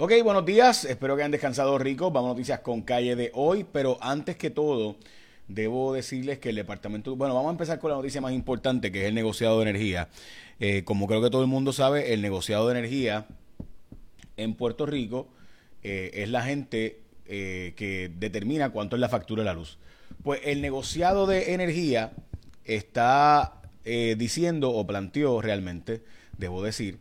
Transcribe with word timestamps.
Ok, 0.00 0.12
buenos 0.22 0.46
días. 0.46 0.84
Espero 0.84 1.16
que 1.16 1.22
hayan 1.22 1.32
descansado 1.32 1.76
ricos. 1.76 2.12
Vamos 2.12 2.28
a 2.28 2.34
noticias 2.34 2.60
con 2.60 2.82
calle 2.82 3.16
de 3.16 3.32
hoy. 3.34 3.64
Pero 3.64 3.98
antes 4.00 4.36
que 4.36 4.48
todo, 4.48 4.94
debo 5.48 5.92
decirles 5.92 6.38
que 6.38 6.50
el 6.50 6.54
departamento. 6.54 7.16
Bueno, 7.16 7.34
vamos 7.34 7.48
a 7.48 7.50
empezar 7.50 7.80
con 7.80 7.90
la 7.90 7.96
noticia 7.96 8.20
más 8.20 8.32
importante, 8.32 8.92
que 8.92 9.02
es 9.02 9.08
el 9.08 9.16
negociado 9.16 9.58
de 9.58 9.68
energía. 9.68 10.08
Eh, 10.60 10.84
como 10.84 11.08
creo 11.08 11.20
que 11.20 11.30
todo 11.30 11.42
el 11.42 11.48
mundo 11.48 11.72
sabe, 11.72 12.14
el 12.14 12.22
negociado 12.22 12.68
de 12.68 12.78
energía 12.78 13.26
en 14.36 14.54
Puerto 14.54 14.86
Rico 14.86 15.26
eh, 15.82 16.12
es 16.14 16.28
la 16.28 16.42
gente 16.42 17.00
eh, 17.26 17.72
que 17.74 18.08
determina 18.20 18.70
cuánto 18.70 18.94
es 18.94 19.00
la 19.00 19.08
factura 19.08 19.42
de 19.42 19.46
la 19.46 19.54
luz. 19.54 19.78
Pues 20.22 20.42
el 20.44 20.62
negociado 20.62 21.26
de 21.26 21.54
energía 21.54 22.12
está 22.64 23.62
diciendo 23.84 24.70
o 24.70 24.86
planteó 24.86 25.40
realmente, 25.40 26.02
debo 26.36 26.62
decir, 26.62 26.98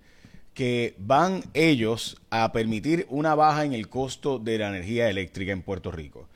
que 0.58 0.96
van 0.98 1.44
ellos 1.54 2.20
a 2.32 2.52
permitir 2.52 3.06
una 3.12 3.36
baja 3.36 3.64
en 3.64 3.74
el 3.74 3.90
costo 3.90 4.40
de 4.40 4.58
la 4.58 4.70
energía 4.70 5.08
eléctrica 5.08 5.52
en 5.52 5.62
Puerto 5.62 5.92
Rico. 5.92 6.28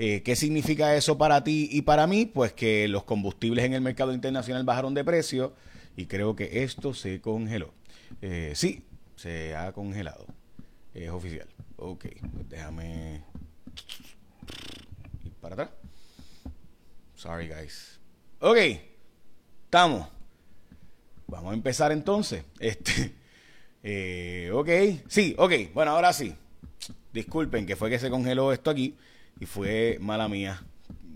Eh, 0.00 0.22
¿Qué 0.24 0.34
significa 0.34 0.96
eso 0.96 1.16
para 1.16 1.44
ti 1.44 1.68
y 1.70 1.82
para 1.82 2.08
mí? 2.08 2.26
Pues 2.26 2.52
que 2.52 2.88
los 2.88 3.04
combustibles 3.04 3.64
en 3.64 3.74
el 3.74 3.80
mercado 3.80 4.12
internacional 4.12 4.64
bajaron 4.64 4.92
de 4.92 5.04
precio 5.04 5.54
y 5.96 6.06
creo 6.06 6.34
que 6.34 6.64
esto 6.64 6.94
se 6.94 7.20
congeló. 7.20 7.72
Eh, 8.22 8.54
sí, 8.56 8.82
se 9.14 9.54
ha 9.54 9.70
congelado. 9.70 10.26
Es 10.92 11.08
oficial. 11.10 11.46
Ok, 11.76 12.06
pues 12.32 12.48
déjame 12.48 13.22
ir 15.24 15.32
para 15.40 15.54
atrás. 15.54 15.70
Sorry, 17.14 17.46
guys. 17.46 18.00
Ok, 18.40 18.56
estamos. 19.66 20.08
Vamos 21.28 21.52
a 21.52 21.54
empezar 21.54 21.92
entonces. 21.92 22.42
Este. 22.58 23.19
Eh, 23.82 24.50
ok, 24.52 24.68
sí, 25.08 25.34
ok, 25.38 25.52
bueno, 25.74 25.92
ahora 25.92 26.12
sí. 26.12 26.34
Disculpen 27.12 27.66
que 27.66 27.76
fue 27.76 27.90
que 27.90 27.98
se 27.98 28.10
congeló 28.10 28.52
esto 28.52 28.70
aquí 28.70 28.94
y 29.38 29.46
fue 29.46 29.98
mala 30.00 30.28
mía. 30.28 30.62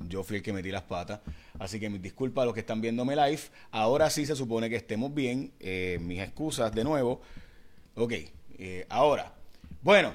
Yo 0.08 0.22
fui 0.22 0.38
el 0.38 0.42
que 0.42 0.52
metí 0.52 0.70
las 0.70 0.82
patas. 0.82 1.20
Así 1.58 1.78
que 1.78 1.88
mis 1.88 2.02
disculpas 2.02 2.42
a 2.42 2.46
los 2.46 2.54
que 2.54 2.60
están 2.60 2.80
viéndome 2.80 3.14
live. 3.14 3.40
Ahora 3.70 4.10
sí 4.10 4.26
se 4.26 4.34
supone 4.34 4.68
que 4.68 4.76
estemos 4.76 5.14
bien. 5.14 5.52
Eh, 5.60 5.98
mis 6.00 6.20
excusas 6.20 6.74
de 6.74 6.84
nuevo. 6.84 7.20
Ok, 7.94 8.12
eh, 8.58 8.86
ahora. 8.88 9.32
Bueno, 9.82 10.14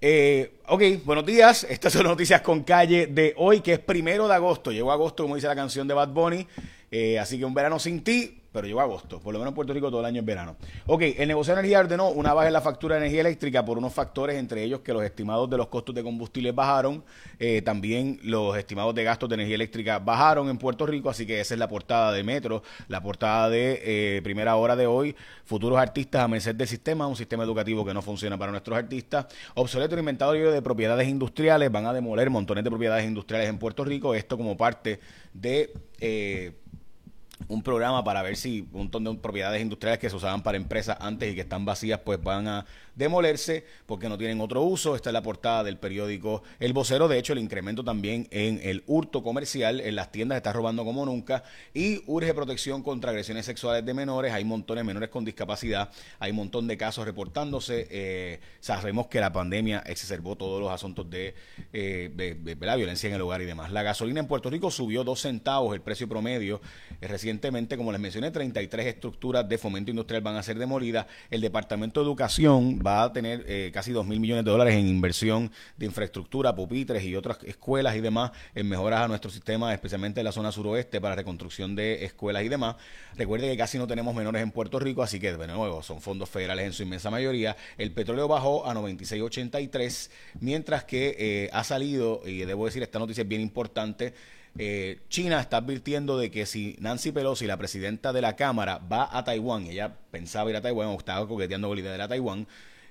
eh, 0.00 0.58
ok, 0.68 0.82
buenos 1.04 1.26
días. 1.26 1.64
Estas 1.70 1.92
son 1.92 2.04
noticias 2.04 2.40
con 2.40 2.62
calle 2.62 3.06
de 3.06 3.34
hoy, 3.36 3.60
que 3.60 3.74
es 3.74 3.78
primero 3.78 4.28
de 4.28 4.34
agosto. 4.34 4.70
Llegó 4.70 4.92
agosto, 4.92 5.24
como 5.24 5.34
dice 5.34 5.48
la 5.48 5.56
canción 5.56 5.88
de 5.88 5.94
Bad 5.94 6.10
Bunny. 6.10 6.46
Eh, 6.90 7.18
así 7.18 7.38
que 7.38 7.44
un 7.44 7.54
verano 7.54 7.78
sin 7.78 8.04
ti 8.04 8.40
pero 8.54 8.68
llegó 8.68 8.80
agosto. 8.80 9.18
Por 9.18 9.32
lo 9.32 9.40
menos 9.40 9.50
en 9.50 9.56
Puerto 9.56 9.72
Rico 9.72 9.90
todo 9.90 9.98
el 9.98 10.06
año 10.06 10.20
es 10.20 10.24
verano. 10.24 10.54
Ok, 10.86 11.02
el 11.18 11.26
negocio 11.26 11.52
de 11.52 11.58
energía 11.58 11.80
ordenó 11.80 12.10
una 12.10 12.32
baja 12.32 12.46
en 12.46 12.52
la 12.52 12.60
factura 12.60 12.94
de 12.94 13.00
energía 13.00 13.22
eléctrica 13.22 13.64
por 13.64 13.78
unos 13.78 13.92
factores, 13.92 14.36
entre 14.36 14.62
ellos 14.62 14.78
que 14.78 14.92
los 14.92 15.02
estimados 15.02 15.50
de 15.50 15.56
los 15.56 15.66
costos 15.66 15.92
de 15.92 16.04
combustible 16.04 16.52
bajaron, 16.52 17.02
eh, 17.40 17.62
también 17.62 18.20
los 18.22 18.56
estimados 18.56 18.94
de 18.94 19.02
gastos 19.02 19.28
de 19.28 19.34
energía 19.34 19.56
eléctrica 19.56 19.98
bajaron 19.98 20.48
en 20.50 20.58
Puerto 20.58 20.86
Rico, 20.86 21.10
así 21.10 21.26
que 21.26 21.40
esa 21.40 21.54
es 21.54 21.58
la 21.58 21.66
portada 21.66 22.12
de 22.12 22.22
Metro, 22.22 22.62
la 22.86 23.02
portada 23.02 23.50
de 23.50 23.80
eh, 23.82 24.20
primera 24.22 24.54
hora 24.54 24.76
de 24.76 24.86
hoy, 24.86 25.16
futuros 25.44 25.76
artistas 25.76 26.22
a 26.22 26.28
merced 26.28 26.54
del 26.54 26.68
sistema, 26.68 27.08
un 27.08 27.16
sistema 27.16 27.42
educativo 27.42 27.84
que 27.84 27.92
no 27.92 28.02
funciona 28.02 28.38
para 28.38 28.52
nuestros 28.52 28.78
artistas, 28.78 29.26
obsoleto 29.54 29.96
el 29.96 29.98
inventario 29.98 30.52
de 30.52 30.62
propiedades 30.62 31.08
industriales, 31.08 31.72
van 31.72 31.86
a 31.86 31.92
demoler 31.92 32.30
montones 32.30 32.62
de 32.62 32.70
propiedades 32.70 33.04
industriales 33.04 33.48
en 33.48 33.58
Puerto 33.58 33.84
Rico, 33.84 34.14
esto 34.14 34.36
como 34.36 34.56
parte 34.56 35.00
de... 35.32 35.72
Eh, 35.98 36.52
un 37.48 37.62
programa 37.62 38.04
para 38.04 38.22
ver 38.22 38.36
si 38.36 38.62
un 38.72 38.80
montón 38.80 39.04
de 39.04 39.14
propiedades 39.14 39.62
industriales 39.62 39.98
que 39.98 40.10
se 40.10 40.16
usaban 40.16 40.42
para 40.42 40.56
empresas 40.56 40.96
antes 41.00 41.32
y 41.32 41.34
que 41.34 41.42
están 41.42 41.64
vacías 41.64 42.00
pues 42.04 42.22
van 42.22 42.48
a 42.48 42.66
demolerse 42.94 43.64
porque 43.86 44.08
no 44.08 44.18
tienen 44.18 44.40
otro 44.40 44.62
uso. 44.62 44.96
Esta 44.96 45.10
es 45.10 45.14
la 45.14 45.22
portada 45.22 45.64
del 45.64 45.78
periódico 45.78 46.42
El 46.60 46.72
Vocero. 46.72 47.08
De 47.08 47.18
hecho, 47.18 47.32
el 47.32 47.38
incremento 47.38 47.84
también 47.84 48.28
en 48.30 48.60
el 48.62 48.82
hurto 48.86 49.22
comercial 49.22 49.80
en 49.80 49.96
las 49.96 50.12
tiendas 50.12 50.36
está 50.36 50.52
robando 50.52 50.84
como 50.84 51.04
nunca 51.04 51.44
y 51.72 52.02
urge 52.06 52.34
protección 52.34 52.82
contra 52.82 53.10
agresiones 53.10 53.46
sexuales 53.46 53.84
de 53.84 53.94
menores. 53.94 54.32
Hay 54.32 54.44
montones 54.44 54.82
de 54.82 54.86
menores 54.86 55.08
con 55.08 55.24
discapacidad, 55.24 55.90
hay 56.18 56.30
un 56.30 56.36
montón 56.36 56.66
de 56.66 56.76
casos 56.76 57.04
reportándose. 57.04 57.86
Eh, 57.90 58.40
sabemos 58.60 59.06
que 59.08 59.20
la 59.20 59.32
pandemia 59.32 59.82
exacerbó 59.86 60.36
todos 60.36 60.60
los 60.60 60.70
asuntos 60.70 61.08
de, 61.10 61.34
eh, 61.72 62.56
la 62.60 62.76
violencia 62.76 63.08
en 63.08 63.14
el 63.14 63.22
hogar 63.22 63.42
y 63.42 63.44
demás. 63.44 63.72
La 63.72 63.82
gasolina 63.82 64.20
en 64.20 64.26
Puerto 64.26 64.50
Rico 64.50 64.70
subió 64.70 65.04
dos 65.04 65.20
centavos 65.20 65.74
el 65.74 65.80
precio 65.80 66.08
promedio. 66.08 66.60
Eh, 67.00 67.08
recientemente, 67.08 67.76
como 67.76 67.92
les 67.92 68.00
mencioné, 68.00 68.30
33 68.30 68.86
estructuras 68.86 69.48
de 69.48 69.58
fomento 69.58 69.90
industrial 69.90 70.22
van 70.22 70.36
a 70.36 70.42
ser 70.42 70.58
demolidas. 70.58 71.06
El 71.30 71.40
Departamento 71.40 72.00
de 72.00 72.06
Educación 72.06 72.78
va 72.84 73.04
a 73.04 73.12
tener 73.12 73.44
eh, 73.46 73.70
casi 73.72 73.92
2 73.92 74.06
mil 74.06 74.20
millones 74.20 74.44
de 74.44 74.50
dólares 74.50 74.74
en 74.74 74.86
inversión 74.86 75.50
de 75.76 75.86
infraestructura, 75.86 76.54
pupitres 76.54 77.02
y 77.04 77.16
otras 77.16 77.38
escuelas 77.44 77.96
y 77.96 78.00
demás 78.00 78.32
en 78.54 78.68
mejoras 78.68 79.02
a 79.02 79.08
nuestro 79.08 79.30
sistema, 79.30 79.72
especialmente 79.72 80.20
en 80.20 80.24
la 80.24 80.32
zona 80.32 80.52
suroeste 80.52 81.00
para 81.00 81.14
reconstrucción 81.14 81.74
de 81.74 82.04
escuelas 82.04 82.42
y 82.44 82.48
demás. 82.48 82.76
Recuerde 83.16 83.50
que 83.50 83.56
casi 83.56 83.78
no 83.78 83.86
tenemos 83.86 84.14
menores 84.14 84.42
en 84.42 84.50
Puerto 84.50 84.78
Rico, 84.78 85.02
así 85.02 85.18
que 85.20 85.36
de 85.36 85.46
nuevo 85.46 85.82
son 85.82 86.00
fondos 86.00 86.28
federales 86.28 86.66
en 86.66 86.72
su 86.72 86.82
inmensa 86.82 87.10
mayoría. 87.10 87.56
El 87.78 87.92
petróleo 87.92 88.28
bajó 88.28 88.66
a 88.66 88.74
96.83, 88.74 90.10
mientras 90.40 90.84
que 90.84 91.16
eh, 91.18 91.50
ha 91.52 91.64
salido, 91.64 92.22
y 92.26 92.44
debo 92.44 92.66
decir, 92.66 92.82
esta 92.82 92.98
noticia 92.98 93.22
es 93.22 93.28
bien 93.28 93.40
importante, 93.40 94.14
eh, 94.56 95.00
China 95.08 95.40
está 95.40 95.56
advirtiendo 95.56 96.16
de 96.16 96.30
que 96.30 96.46
si 96.46 96.76
Nancy 96.78 97.10
Pelosi, 97.10 97.46
la 97.46 97.56
presidenta 97.56 98.12
de 98.12 98.20
la 98.20 98.36
Cámara, 98.36 98.78
va 98.78 99.08
a 99.10 99.24
Taiwán, 99.24 99.66
ella 99.66 99.96
pensaba 100.12 100.50
ir 100.50 100.56
a 100.56 100.60
Taiwán 100.60 100.88
o 100.88 100.96
estaba 100.96 101.26
coqueteando 101.26 101.66
con 101.68 101.76
la 101.76 101.80
idea 101.80 101.92
de 101.92 101.98
la 101.98 102.08
Taiwán, 102.08 102.46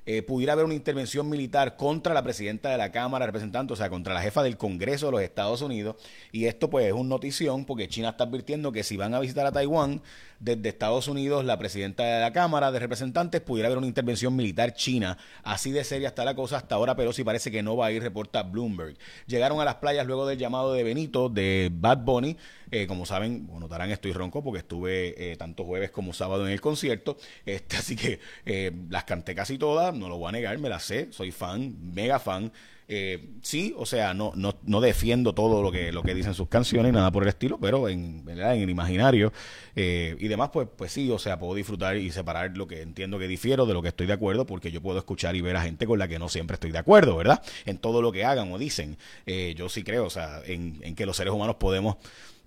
eh, 0.05 0.21
pudiera 0.21 0.53
haber 0.53 0.65
una 0.65 0.73
intervención 0.73 1.29
militar 1.29 1.75
contra 1.75 2.13
la 2.13 2.23
presidenta 2.23 2.69
de 2.69 2.77
la 2.77 2.91
Cámara 2.91 3.23
de 3.23 3.27
Representantes, 3.27 3.73
o 3.73 3.75
sea, 3.75 3.89
contra 3.89 4.13
la 4.13 4.21
jefa 4.21 4.43
del 4.43 4.57
Congreso 4.57 5.07
de 5.07 5.11
los 5.13 5.21
Estados 5.21 5.61
Unidos. 5.61 5.95
Y 6.31 6.45
esto 6.45 6.69
pues 6.69 6.87
es 6.87 6.93
una 6.93 7.09
notición 7.09 7.65
porque 7.65 7.87
China 7.87 8.09
está 8.09 8.25
advirtiendo 8.25 8.71
que 8.71 8.83
si 8.83 8.97
van 8.97 9.13
a 9.13 9.19
visitar 9.19 9.45
a 9.45 9.51
Taiwán, 9.51 10.01
desde 10.43 10.67
Estados 10.67 11.07
Unidos, 11.07 11.45
la 11.45 11.57
presidenta 11.57 12.03
de 12.03 12.19
la 12.19 12.33
Cámara 12.33 12.69
de 12.71 12.79
Representantes, 12.79 13.39
pudiera 13.39 13.67
haber 13.67 13.77
una 13.77 13.87
intervención 13.87 14.35
militar 14.35 14.73
china. 14.73 15.17
Así 15.41 15.71
de 15.71 15.85
seria 15.85 16.09
está 16.09 16.25
la 16.25 16.35
cosa 16.35 16.57
hasta 16.57 16.75
ahora, 16.75 16.97
pero 16.97 17.13
sí 17.13 17.23
parece 17.23 17.49
que 17.49 17.63
no 17.63 17.77
va 17.77 17.85
a 17.85 17.91
ir, 17.93 18.03
reporta 18.03 18.43
Bloomberg. 18.43 18.97
Llegaron 19.25 19.61
a 19.61 19.65
las 19.65 19.75
playas 19.75 20.05
luego 20.05 20.27
del 20.27 20.37
llamado 20.37 20.73
de 20.73 20.83
Benito, 20.83 21.29
de 21.29 21.69
Bad 21.71 21.99
Bunny. 21.99 22.35
Eh, 22.75 22.87
como 22.87 23.05
saben, 23.05 23.47
notarán, 23.59 23.91
estoy 23.91 24.13
ronco 24.13 24.43
porque 24.43 24.57
estuve 24.57 25.31
eh, 25.31 25.35
tanto 25.35 25.63
jueves 25.63 25.91
como 25.91 26.11
sábado 26.11 26.47
en 26.47 26.53
el 26.53 26.59
concierto. 26.59 27.17
Este, 27.45 27.77
así 27.77 27.95
que 27.95 28.19
eh, 28.45 28.71
las 28.89 29.03
canté 29.03 29.35
casi 29.35 29.57
todas, 29.59 29.93
no 29.93 30.09
lo 30.09 30.17
voy 30.17 30.29
a 30.29 30.31
negar, 30.31 30.57
me 30.57 30.69
las 30.69 30.83
sé, 30.83 31.11
soy 31.11 31.31
fan, 31.31 31.75
mega 31.93 32.17
fan. 32.17 32.51
Eh, 32.87 33.29
sí, 33.41 33.73
o 33.77 33.85
sea, 33.85 34.13
no, 34.13 34.33
no, 34.35 34.55
no 34.63 34.81
defiendo 34.81 35.33
todo 35.33 35.61
lo 35.61 35.71
que, 35.71 35.91
lo 35.91 36.03
que 36.03 36.13
dicen 36.13 36.33
sus 36.33 36.47
canciones, 36.47 36.91
nada 36.93 37.11
por 37.11 37.23
el 37.23 37.29
estilo, 37.29 37.57
pero 37.59 37.89
en, 37.89 38.23
en 38.27 38.39
el 38.39 38.69
imaginario 38.69 39.31
eh, 39.75 40.15
y 40.19 40.27
demás, 40.27 40.49
pues, 40.51 40.67
pues 40.75 40.91
sí, 40.91 41.09
o 41.09 41.19
sea, 41.19 41.39
puedo 41.39 41.55
disfrutar 41.55 41.97
y 41.97 42.11
separar 42.11 42.55
lo 42.57 42.67
que 42.67 42.81
entiendo 42.81 43.19
que 43.19 43.27
difiero 43.27 43.65
de 43.65 43.73
lo 43.73 43.81
que 43.81 43.89
estoy 43.89 44.07
de 44.07 44.13
acuerdo, 44.13 44.45
porque 44.45 44.71
yo 44.71 44.81
puedo 44.81 44.99
escuchar 44.99 45.35
y 45.35 45.41
ver 45.41 45.55
a 45.55 45.61
gente 45.61 45.85
con 45.85 45.99
la 45.99 46.07
que 46.07 46.19
no 46.19 46.29
siempre 46.29 46.55
estoy 46.55 46.71
de 46.71 46.79
acuerdo, 46.79 47.15
¿verdad? 47.15 47.41
En 47.65 47.77
todo 47.77 48.01
lo 48.01 48.11
que 48.11 48.25
hagan 48.25 48.51
o 48.51 48.57
dicen. 48.57 48.97
Eh, 49.25 49.53
yo 49.57 49.69
sí 49.69 49.83
creo, 49.83 50.05
o 50.05 50.09
sea, 50.09 50.41
en, 50.45 50.79
en 50.83 50.95
que 50.95 51.05
los 51.05 51.17
seres 51.17 51.33
humanos 51.33 51.55
podemos 51.55 51.97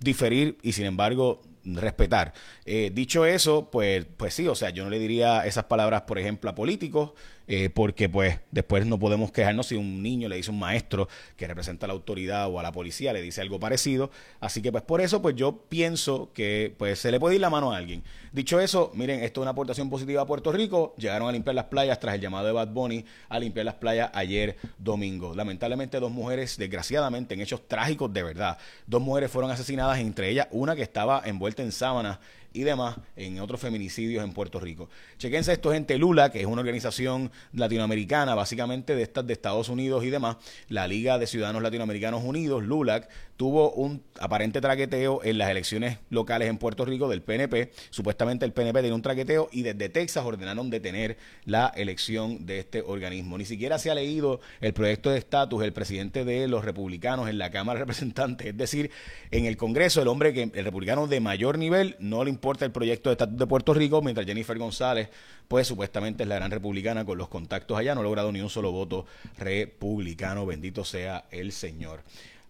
diferir 0.00 0.58
y 0.62 0.72
sin 0.72 0.86
embargo 0.86 1.40
respetar. 1.64 2.32
Eh, 2.64 2.90
dicho 2.94 3.24
eso, 3.26 3.70
pues, 3.70 4.06
pues 4.16 4.34
sí, 4.34 4.46
o 4.46 4.54
sea, 4.54 4.70
yo 4.70 4.84
no 4.84 4.90
le 4.90 4.98
diría 4.98 5.46
esas 5.46 5.64
palabras, 5.64 6.02
por 6.02 6.18
ejemplo, 6.18 6.50
a 6.50 6.54
políticos, 6.54 7.12
eh, 7.48 7.70
porque 7.70 8.08
pues 8.08 8.40
después 8.50 8.86
no 8.86 8.98
podemos 8.98 9.30
quejarnos 9.30 9.68
si 9.68 9.76
un 9.76 10.02
niño 10.02 10.28
le 10.28 10.36
dice 10.36 10.50
a 10.50 10.54
un 10.54 10.58
maestro 10.58 11.08
que 11.36 11.46
representa 11.46 11.86
a 11.86 11.88
la 11.88 11.94
autoridad 11.94 12.48
o 12.48 12.58
a 12.58 12.62
la 12.62 12.72
policía, 12.72 13.12
le 13.12 13.22
dice 13.22 13.40
algo 13.40 13.60
parecido. 13.60 14.10
Así 14.40 14.62
que 14.62 14.72
pues 14.72 14.84
por 14.84 15.00
eso 15.00 15.22
pues 15.22 15.36
yo 15.36 15.64
pienso 15.68 16.30
que 16.32 16.74
pues 16.76 16.98
se 16.98 17.10
le 17.10 17.20
puede 17.20 17.36
ir 17.36 17.40
la 17.40 17.50
mano 17.50 17.72
a 17.72 17.76
alguien. 17.76 18.02
Dicho 18.32 18.60
eso, 18.60 18.90
miren, 18.94 19.22
esto 19.22 19.40
es 19.40 19.42
una 19.42 19.52
aportación 19.52 19.88
positiva 19.88 20.22
a 20.22 20.26
Puerto 20.26 20.52
Rico. 20.52 20.94
Llegaron 20.98 21.28
a 21.28 21.32
limpiar 21.32 21.54
las 21.54 21.66
playas 21.66 21.98
tras 22.00 22.14
el 22.16 22.20
llamado 22.20 22.46
de 22.46 22.52
Bad 22.52 22.68
Bunny 22.68 23.04
a 23.28 23.38
limpiar 23.38 23.64
las 23.64 23.76
playas 23.76 24.10
ayer 24.12 24.56
domingo. 24.78 25.34
Lamentablemente 25.34 26.00
dos 26.00 26.10
mujeres, 26.10 26.56
desgraciadamente, 26.58 27.34
en 27.34 27.40
hechos 27.40 27.66
trágicos 27.66 28.12
de 28.12 28.22
verdad, 28.22 28.58
dos 28.86 29.00
mujeres 29.00 29.30
fueron 29.30 29.50
asesinadas, 29.50 29.98
entre 29.98 30.30
ellas 30.30 30.48
una 30.50 30.76
que 30.76 30.82
estaba 30.82 31.22
envuelta 31.24 31.62
en 31.62 31.72
sábanas 31.72 32.18
y 32.56 32.64
demás 32.64 32.96
en 33.16 33.38
otros 33.40 33.60
feminicidios 33.60 34.24
en 34.24 34.32
Puerto 34.32 34.58
Rico. 34.58 34.88
Chequense 35.18 35.52
esto, 35.52 35.72
gente. 35.72 35.98
Lula, 35.98 36.30
que 36.30 36.40
es 36.40 36.46
una 36.46 36.60
organización 36.60 37.30
latinoamericana, 37.52 38.34
básicamente 38.34 38.96
de 38.96 39.02
estas 39.02 39.26
de 39.26 39.34
Estados 39.34 39.68
Unidos 39.68 40.04
y 40.04 40.10
demás, 40.10 40.36
la 40.68 40.88
Liga 40.88 41.18
de 41.18 41.26
Ciudadanos 41.26 41.62
Latinoamericanos 41.62 42.24
Unidos, 42.24 42.64
LULAC, 42.64 43.08
tuvo 43.36 43.72
un 43.72 44.02
aparente 44.18 44.60
traqueteo 44.60 45.22
en 45.22 45.36
las 45.36 45.50
elecciones 45.50 45.98
locales 46.08 46.48
en 46.48 46.56
Puerto 46.56 46.84
Rico 46.86 47.08
del 47.08 47.22
PNP. 47.22 47.70
Supuestamente 47.90 48.46
el 48.46 48.52
PNP 48.52 48.80
tiene 48.80 48.94
un 48.94 49.02
traqueteo 49.02 49.48
y 49.52 49.62
desde 49.62 49.90
Texas 49.90 50.24
ordenaron 50.24 50.70
detener 50.70 51.18
la 51.44 51.70
elección 51.76 52.46
de 52.46 52.60
este 52.60 52.80
organismo. 52.80 53.36
Ni 53.36 53.44
siquiera 53.44 53.78
se 53.78 53.90
ha 53.90 53.94
leído 53.94 54.40
el 54.62 54.72
proyecto 54.72 55.10
de 55.10 55.18
estatus 55.18 55.62
el 55.62 55.74
presidente 55.74 56.24
de 56.24 56.48
los 56.48 56.64
republicanos 56.64 57.28
en 57.28 57.36
la 57.36 57.50
Cámara 57.50 57.78
de 57.78 57.84
Representantes, 57.84 58.46
es 58.48 58.56
decir, 58.56 58.90
en 59.30 59.44
el 59.44 59.56
Congreso, 59.56 60.00
el 60.00 60.08
hombre 60.08 60.32
que 60.32 60.50
el 60.54 60.64
republicano 60.64 61.06
de 61.06 61.20
mayor 61.20 61.58
nivel 61.58 61.96
no 61.98 62.24
le 62.24 62.30
importa 62.30 62.45
el 62.64 62.70
proyecto 62.70 63.10
de 63.10 63.14
estatus 63.14 63.38
de 63.38 63.46
Puerto 63.46 63.74
Rico, 63.74 64.02
mientras 64.02 64.26
Jennifer 64.26 64.56
González, 64.58 65.08
pues 65.48 65.66
supuestamente 65.66 66.22
es 66.22 66.28
la 66.28 66.36
gran 66.36 66.50
republicana 66.50 67.04
con 67.04 67.18
los 67.18 67.28
contactos 67.28 67.76
allá, 67.76 67.94
no 67.94 68.00
ha 68.00 68.04
logrado 68.04 68.32
ni 68.32 68.40
un 68.40 68.50
solo 68.50 68.72
voto 68.72 69.06
republicano, 69.38 70.46
bendito 70.46 70.84
sea 70.84 71.24
el 71.30 71.52
Señor. 71.52 72.02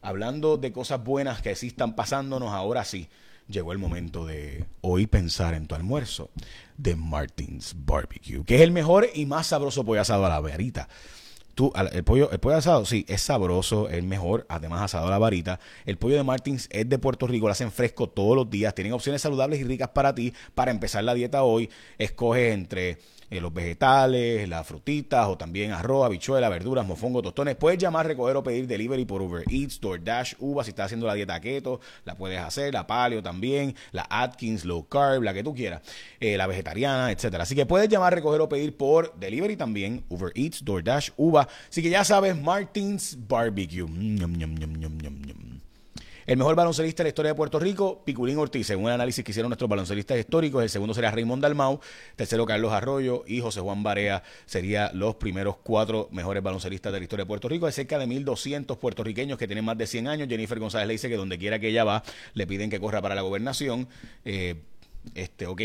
Hablando 0.02 0.56
de 0.56 0.72
cosas 0.72 1.02
buenas 1.02 1.42
que 1.42 1.54
sí 1.56 1.68
están 1.68 1.96
pasándonos, 1.96 2.52
ahora 2.52 2.84
sí, 2.84 3.08
llegó 3.48 3.72
el 3.72 3.78
momento 3.78 4.26
de 4.26 4.64
hoy 4.80 5.06
pensar 5.06 5.54
en 5.54 5.66
tu 5.66 5.74
almuerzo 5.74 6.30
de 6.76 6.96
Martins 6.96 7.74
Barbecue, 7.76 8.44
que 8.44 8.56
es 8.56 8.60
el 8.60 8.72
mejor 8.72 9.08
y 9.14 9.26
más 9.26 9.48
sabroso 9.48 9.84
pollo 9.84 10.00
asado 10.00 10.26
a 10.26 10.28
la 10.28 10.40
varita. 10.40 10.88
Tú, 11.56 11.72
el 11.90 12.04
pollo, 12.04 12.30
el 12.32 12.38
pollo 12.38 12.56
asado, 12.56 12.84
sí, 12.84 13.06
es 13.08 13.22
sabroso, 13.22 13.88
es 13.88 14.04
mejor, 14.04 14.44
además 14.50 14.82
asado 14.82 15.06
a 15.06 15.10
la 15.10 15.16
varita. 15.16 15.58
El 15.86 15.96
pollo 15.96 16.14
de 16.16 16.22
Martins 16.22 16.68
es 16.70 16.86
de 16.86 16.98
Puerto 16.98 17.26
Rico, 17.26 17.46
lo 17.46 17.52
hacen 17.52 17.72
fresco 17.72 18.10
todos 18.10 18.36
los 18.36 18.50
días, 18.50 18.74
tienen 18.74 18.92
opciones 18.92 19.22
saludables 19.22 19.60
y 19.60 19.64
ricas 19.64 19.88
para 19.88 20.14
ti 20.14 20.34
para 20.54 20.70
empezar 20.70 21.02
la 21.02 21.14
dieta 21.14 21.44
hoy. 21.44 21.70
Escoges 21.96 22.52
entre 22.52 22.98
eh, 23.30 23.40
los 23.40 23.52
vegetales, 23.52 24.48
las 24.48 24.66
frutitas 24.66 25.26
o 25.26 25.36
también 25.36 25.72
arroz, 25.72 26.06
habichuela, 26.06 26.48
verduras, 26.48 26.86
mofongo, 26.86 27.22
tostones. 27.22 27.56
Puedes 27.56 27.78
llamar, 27.78 28.06
recoger 28.06 28.36
o 28.36 28.42
pedir 28.42 28.66
delivery 28.66 29.04
por 29.04 29.22
Uber 29.22 29.44
Eats, 29.50 29.80
DoorDash, 29.80 30.34
Uva, 30.38 30.64
si 30.64 30.70
estás 30.70 30.86
haciendo 30.86 31.06
la 31.06 31.14
dieta 31.14 31.40
keto, 31.40 31.80
la 32.04 32.16
puedes 32.16 32.38
hacer, 32.40 32.74
la 32.74 32.86
paleo 32.86 33.22
también, 33.22 33.74
la 33.92 34.06
Atkins, 34.08 34.64
low 34.64 34.86
carb, 34.88 35.22
la 35.22 35.34
que 35.34 35.42
tú 35.42 35.54
quieras, 35.54 35.82
eh, 36.20 36.36
la 36.36 36.46
vegetariana, 36.46 37.10
etcétera. 37.10 37.42
Así 37.42 37.54
que 37.54 37.66
puedes 37.66 37.88
llamar, 37.88 38.14
recoger 38.14 38.40
o 38.40 38.48
pedir 38.48 38.76
por 38.76 39.14
delivery 39.18 39.56
también, 39.56 40.04
Uber 40.08 40.32
Eats, 40.34 40.64
DoorDash, 40.64 41.10
Uva. 41.16 41.48
Así 41.68 41.82
que 41.82 41.90
ya 41.90 42.04
sabes, 42.04 42.40
Martins 42.40 43.18
Barbecue. 43.26 43.86
El 46.26 46.38
mejor 46.38 46.56
baloncelista 46.56 47.04
de 47.04 47.04
la 47.04 47.08
historia 47.10 47.30
de 47.30 47.34
Puerto 47.36 47.60
Rico, 47.60 48.02
Piculín 48.04 48.36
Ortiz, 48.38 48.66
según 48.66 48.86
el 48.86 48.94
análisis 48.94 49.24
que 49.24 49.30
hicieron 49.30 49.48
nuestros 49.48 49.70
baloncelistas 49.70 50.18
históricos. 50.18 50.60
El 50.60 50.68
segundo 50.68 50.92
sería 50.92 51.12
Raymond 51.12 51.40
Dalmau, 51.40 51.78
tercero 52.16 52.44
Carlos 52.44 52.72
Arroyo 52.72 53.22
y 53.28 53.40
José 53.40 53.60
Juan 53.60 53.84
Barea 53.84 54.24
serían 54.44 54.90
los 54.98 55.14
primeros 55.14 55.58
cuatro 55.62 56.08
mejores 56.10 56.42
baloncelistas 56.42 56.92
de 56.92 56.98
la 56.98 57.04
historia 57.04 57.24
de 57.24 57.28
Puerto 57.28 57.48
Rico. 57.48 57.66
Hay 57.66 57.72
cerca 57.72 57.96
de 57.96 58.08
1.200 58.08 58.76
puertorriqueños 58.76 59.38
que 59.38 59.46
tienen 59.46 59.64
más 59.64 59.78
de 59.78 59.86
100 59.86 60.08
años. 60.08 60.28
Jennifer 60.28 60.58
González 60.58 60.88
le 60.88 60.94
dice 60.94 61.08
que 61.08 61.16
donde 61.16 61.38
quiera 61.38 61.60
que 61.60 61.68
ella 61.68 61.84
va, 61.84 62.02
le 62.34 62.44
piden 62.44 62.70
que 62.70 62.80
corra 62.80 63.00
para 63.00 63.14
la 63.14 63.22
gobernación. 63.22 63.86
Eh, 64.24 64.56
este, 65.14 65.46
ok. 65.46 65.62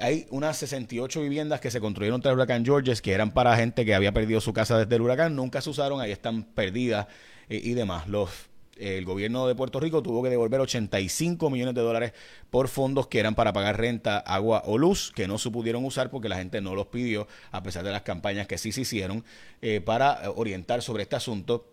Hay 0.00 0.26
unas 0.30 0.56
68 0.56 1.22
viviendas 1.22 1.60
que 1.60 1.70
se 1.70 1.78
construyeron 1.78 2.20
tras 2.20 2.32
el 2.32 2.38
huracán 2.38 2.64
Georges, 2.64 3.00
que 3.00 3.12
eran 3.12 3.30
para 3.30 3.54
gente 3.54 3.84
que 3.84 3.94
había 3.94 4.10
perdido 4.10 4.40
su 4.40 4.52
casa 4.52 4.76
desde 4.76 4.96
el 4.96 5.02
huracán, 5.02 5.36
nunca 5.36 5.60
se 5.60 5.70
usaron, 5.70 6.00
ahí 6.00 6.10
están 6.10 6.42
perdidas 6.42 7.06
eh, 7.48 7.60
y 7.62 7.74
demás. 7.74 8.08
Los 8.08 8.49
el 8.80 9.04
gobierno 9.04 9.46
de 9.46 9.54
Puerto 9.54 9.80
Rico 9.80 10.02
tuvo 10.02 10.22
que 10.22 10.30
devolver 10.30 10.60
85 10.60 11.50
millones 11.50 11.74
de 11.74 11.80
dólares 11.80 12.12
por 12.50 12.68
fondos 12.68 13.06
que 13.06 13.20
eran 13.20 13.34
para 13.34 13.52
pagar 13.52 13.78
renta, 13.78 14.18
agua 14.18 14.62
o 14.66 14.78
luz, 14.78 15.12
que 15.14 15.28
no 15.28 15.38
se 15.38 15.50
pudieron 15.50 15.84
usar 15.84 16.10
porque 16.10 16.28
la 16.28 16.36
gente 16.36 16.60
no 16.60 16.74
los 16.74 16.86
pidió, 16.86 17.28
a 17.50 17.62
pesar 17.62 17.84
de 17.84 17.92
las 17.92 18.02
campañas 18.02 18.46
que 18.46 18.58
sí 18.58 18.72
se 18.72 18.82
hicieron, 18.82 19.24
eh, 19.62 19.80
para 19.80 20.30
orientar 20.30 20.82
sobre 20.82 21.02
este 21.02 21.16
asunto 21.16 21.66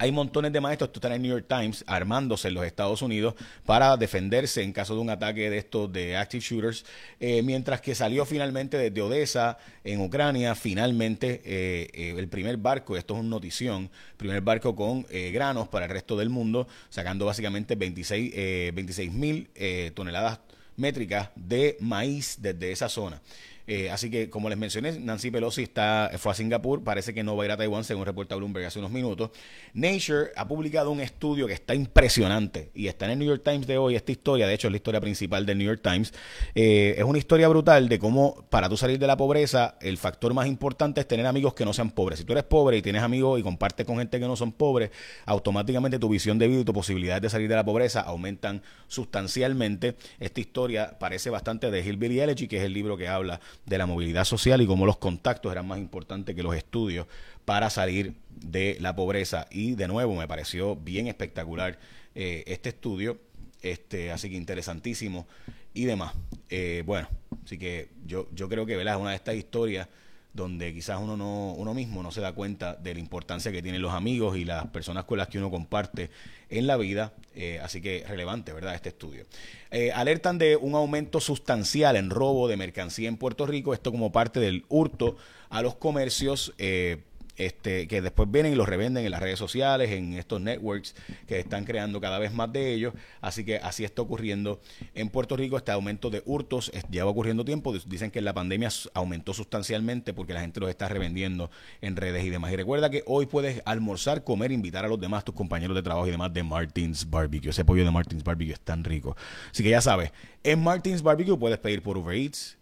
hay 0.00 0.12
montones 0.12 0.50
de 0.50 0.62
maestros, 0.62 0.88
esto 0.88 0.98
está 0.98 1.08
en 1.08 1.14
el 1.16 1.22
New 1.22 1.30
York 1.32 1.44
Times, 1.46 1.84
armándose 1.86 2.48
en 2.48 2.54
los 2.54 2.64
Estados 2.64 3.02
Unidos 3.02 3.34
para 3.66 3.98
defenderse 3.98 4.62
en 4.62 4.72
caso 4.72 4.94
de 4.94 5.00
un 5.02 5.10
ataque 5.10 5.50
de 5.50 5.58
estos 5.58 5.92
de 5.92 6.16
active 6.16 6.42
shooters, 6.42 6.86
eh, 7.20 7.42
mientras 7.42 7.82
que 7.82 7.94
salió 7.94 8.24
finalmente 8.24 8.78
desde 8.78 9.02
Odessa, 9.02 9.58
en 9.84 10.00
Ucrania, 10.00 10.54
finalmente 10.54 11.42
eh, 11.44 11.90
eh, 11.92 12.14
el 12.16 12.28
primer 12.28 12.56
barco, 12.56 12.96
esto 12.96 13.12
es 13.12 13.20
una 13.20 13.28
notición, 13.28 13.90
primer 14.16 14.40
barco 14.40 14.74
con 14.74 15.06
granos 15.10 15.68
para 15.68 15.84
el 15.84 15.90
resto 15.90 16.16
del 16.16 16.30
mundo, 16.30 16.66
sacando 16.88 17.26
básicamente 17.26 17.74
26 17.74 19.12
mil 19.12 19.50
toneladas 19.94 20.40
métricas 20.76 21.28
de 21.36 21.76
maíz 21.80 22.38
desde 22.40 22.72
esa 22.72 22.88
zona. 22.88 23.20
Eh, 23.66 23.90
así 23.90 24.10
que, 24.10 24.30
como 24.30 24.48
les 24.48 24.58
mencioné, 24.58 24.98
Nancy 24.98 25.30
Pelosi 25.30 25.62
está, 25.62 26.10
fue 26.18 26.32
a 26.32 26.34
Singapur, 26.34 26.82
parece 26.82 27.14
que 27.14 27.22
no 27.22 27.36
va 27.36 27.44
a 27.44 27.46
ir 27.46 27.52
a 27.52 27.56
Taiwán, 27.56 27.84
según 27.84 28.04
reporta 28.04 28.34
Bloomberg 28.36 28.66
hace 28.66 28.78
unos 28.78 28.90
minutos. 28.90 29.30
Nature 29.74 30.30
ha 30.36 30.48
publicado 30.48 30.90
un 30.90 31.00
estudio 31.00 31.46
que 31.46 31.52
está 31.52 31.74
impresionante 31.74 32.70
y 32.74 32.88
está 32.88 33.04
en 33.06 33.12
el 33.12 33.18
New 33.20 33.28
York 33.28 33.42
Times 33.44 33.66
de 33.66 33.78
hoy. 33.78 33.94
Esta 33.94 34.12
historia, 34.12 34.46
de 34.46 34.54
hecho, 34.54 34.68
es 34.68 34.72
la 34.72 34.76
historia 34.76 35.00
principal 35.00 35.46
del 35.46 35.58
New 35.58 35.66
York 35.66 35.80
Times. 35.82 36.12
Eh, 36.54 36.94
es 36.98 37.04
una 37.04 37.18
historia 37.18 37.48
brutal 37.48 37.88
de 37.88 37.98
cómo, 37.98 38.46
para 38.50 38.68
tú 38.68 38.76
salir 38.76 38.98
de 38.98 39.06
la 39.06 39.16
pobreza, 39.16 39.76
el 39.80 39.98
factor 39.98 40.34
más 40.34 40.46
importante 40.46 41.00
es 41.00 41.08
tener 41.08 41.26
amigos 41.26 41.54
que 41.54 41.64
no 41.64 41.72
sean 41.72 41.90
pobres. 41.90 42.18
Si 42.18 42.24
tú 42.24 42.32
eres 42.32 42.44
pobre 42.44 42.76
y 42.76 42.82
tienes 42.82 43.02
amigos 43.02 43.38
y 43.38 43.42
compartes 43.42 43.86
con 43.86 43.98
gente 43.98 44.18
que 44.18 44.26
no 44.26 44.36
son 44.36 44.52
pobres, 44.52 44.90
automáticamente 45.26 45.98
tu 45.98 46.08
visión 46.08 46.38
de 46.38 46.48
vida 46.48 46.60
y 46.60 46.64
tu 46.64 46.72
posibilidad 46.72 47.20
de 47.20 47.30
salir 47.30 47.48
de 47.48 47.54
la 47.54 47.64
pobreza 47.64 48.00
aumentan 48.00 48.62
sustancialmente. 48.88 49.94
Esta 50.18 50.40
historia 50.40 50.98
parece 50.98 51.30
bastante 51.30 51.70
de 51.70 51.80
Hillbilly 51.84 52.20
Elegy, 52.20 52.48
que 52.48 52.58
es 52.58 52.64
el 52.64 52.72
libro 52.72 52.96
que 52.96 53.08
habla 53.08 53.40
de 53.66 53.78
la 53.78 53.86
movilidad 53.86 54.24
social 54.24 54.60
y 54.60 54.66
cómo 54.66 54.86
los 54.86 54.96
contactos 54.98 55.52
eran 55.52 55.66
más 55.66 55.78
importantes 55.78 56.34
que 56.34 56.42
los 56.42 56.54
estudios 56.54 57.06
para 57.44 57.70
salir 57.70 58.14
de 58.30 58.76
la 58.80 58.94
pobreza. 58.94 59.46
Y 59.50 59.74
de 59.74 59.88
nuevo, 59.88 60.14
me 60.14 60.28
pareció 60.28 60.76
bien 60.76 61.06
espectacular 61.06 61.78
eh, 62.14 62.44
este 62.46 62.70
estudio, 62.70 63.18
este, 63.62 64.10
así 64.10 64.30
que 64.30 64.36
interesantísimo 64.36 65.26
y 65.74 65.84
demás. 65.84 66.14
Eh, 66.48 66.82
bueno, 66.86 67.08
así 67.44 67.58
que 67.58 67.88
yo, 68.06 68.28
yo 68.34 68.48
creo 68.48 68.66
que 68.66 68.76
¿verdad? 68.76 68.94
es 68.94 69.00
una 69.00 69.10
de 69.10 69.16
estas 69.16 69.36
historias 69.36 69.88
donde 70.32 70.72
quizás 70.72 71.00
uno 71.00 71.16
no 71.16 71.52
uno 71.54 71.74
mismo 71.74 72.02
no 72.02 72.10
se 72.12 72.20
da 72.20 72.32
cuenta 72.32 72.74
de 72.74 72.94
la 72.94 73.00
importancia 73.00 73.50
que 73.50 73.62
tienen 73.62 73.82
los 73.82 73.92
amigos 73.92 74.36
y 74.36 74.44
las 74.44 74.66
personas 74.68 75.04
con 75.04 75.18
las 75.18 75.28
que 75.28 75.38
uno 75.38 75.50
comparte 75.50 76.10
en 76.48 76.66
la 76.66 76.76
vida 76.76 77.12
eh, 77.34 77.60
así 77.62 77.80
que 77.80 78.04
relevante 78.08 78.52
verdad 78.52 78.74
este 78.74 78.88
estudio. 78.90 79.24
Eh, 79.70 79.92
alertan 79.92 80.38
de 80.38 80.56
un 80.56 80.74
aumento 80.74 81.20
sustancial 81.20 81.96
en 81.96 82.10
robo 82.10 82.48
de 82.48 82.56
mercancía 82.56 83.08
en 83.08 83.16
Puerto 83.16 83.46
Rico 83.46 83.74
esto 83.74 83.90
como 83.90 84.12
parte 84.12 84.40
del 84.40 84.64
hurto 84.68 85.16
a 85.48 85.62
los 85.62 85.74
comercios 85.76 86.52
eh, 86.58 87.02
este, 87.40 87.88
que 87.88 88.02
después 88.02 88.30
vienen 88.30 88.52
y 88.52 88.54
los 88.54 88.68
revenden 88.68 89.04
en 89.04 89.10
las 89.10 89.20
redes 89.20 89.38
sociales, 89.38 89.90
en 89.90 90.12
estos 90.12 90.40
networks 90.40 90.94
que 91.26 91.40
están 91.40 91.64
creando 91.64 92.00
cada 92.00 92.18
vez 92.18 92.32
más 92.32 92.52
de 92.52 92.74
ellos. 92.74 92.92
Así 93.22 93.44
que 93.44 93.56
así 93.56 93.84
está 93.84 94.02
ocurriendo 94.02 94.60
en 94.94 95.08
Puerto 95.08 95.36
Rico. 95.36 95.56
Este 95.56 95.72
aumento 95.72 96.10
de 96.10 96.22
hurtos 96.26 96.70
lleva 96.90 97.10
ocurriendo 97.10 97.44
tiempo. 97.44 97.72
Dicen 97.86 98.10
que 98.10 98.20
la 98.20 98.34
pandemia 98.34 98.68
aumentó 98.92 99.32
sustancialmente 99.32 100.12
porque 100.12 100.34
la 100.34 100.40
gente 100.42 100.60
los 100.60 100.68
está 100.68 100.88
revendiendo 100.88 101.50
en 101.80 101.96
redes 101.96 102.24
y 102.24 102.28
demás. 102.28 102.52
Y 102.52 102.56
recuerda 102.56 102.90
que 102.90 103.02
hoy 103.06 103.24
puedes 103.24 103.62
almorzar, 103.64 104.22
comer, 104.22 104.52
invitar 104.52 104.84
a 104.84 104.88
los 104.88 105.00
demás, 105.00 105.24
tus 105.24 105.34
compañeros 105.34 105.74
de 105.74 105.82
trabajo 105.82 106.06
y 106.06 106.10
demás 106.10 106.32
de 106.34 106.42
Martins 106.42 107.08
Barbecue. 107.08 107.50
Ese 107.50 107.64
pollo 107.64 107.84
de 107.84 107.90
Martins 107.90 108.22
Barbecue 108.22 108.52
es 108.52 108.60
tan 108.60 108.84
rico. 108.84 109.16
Así 109.50 109.62
que 109.62 109.70
ya 109.70 109.80
sabes, 109.80 110.12
en 110.44 110.62
Martins 110.62 111.02
Barbecue 111.02 111.38
puedes 111.38 111.58
pedir 111.58 111.82
por 111.82 111.96
Uber 111.96 112.14
Eats, 112.14 112.58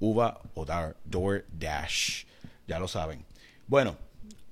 Uva 0.00 0.38
o 0.54 0.66
DoorDash. 1.06 2.24
Ya 2.66 2.78
lo 2.78 2.88
saben. 2.88 3.31
Bueno, 3.72 3.96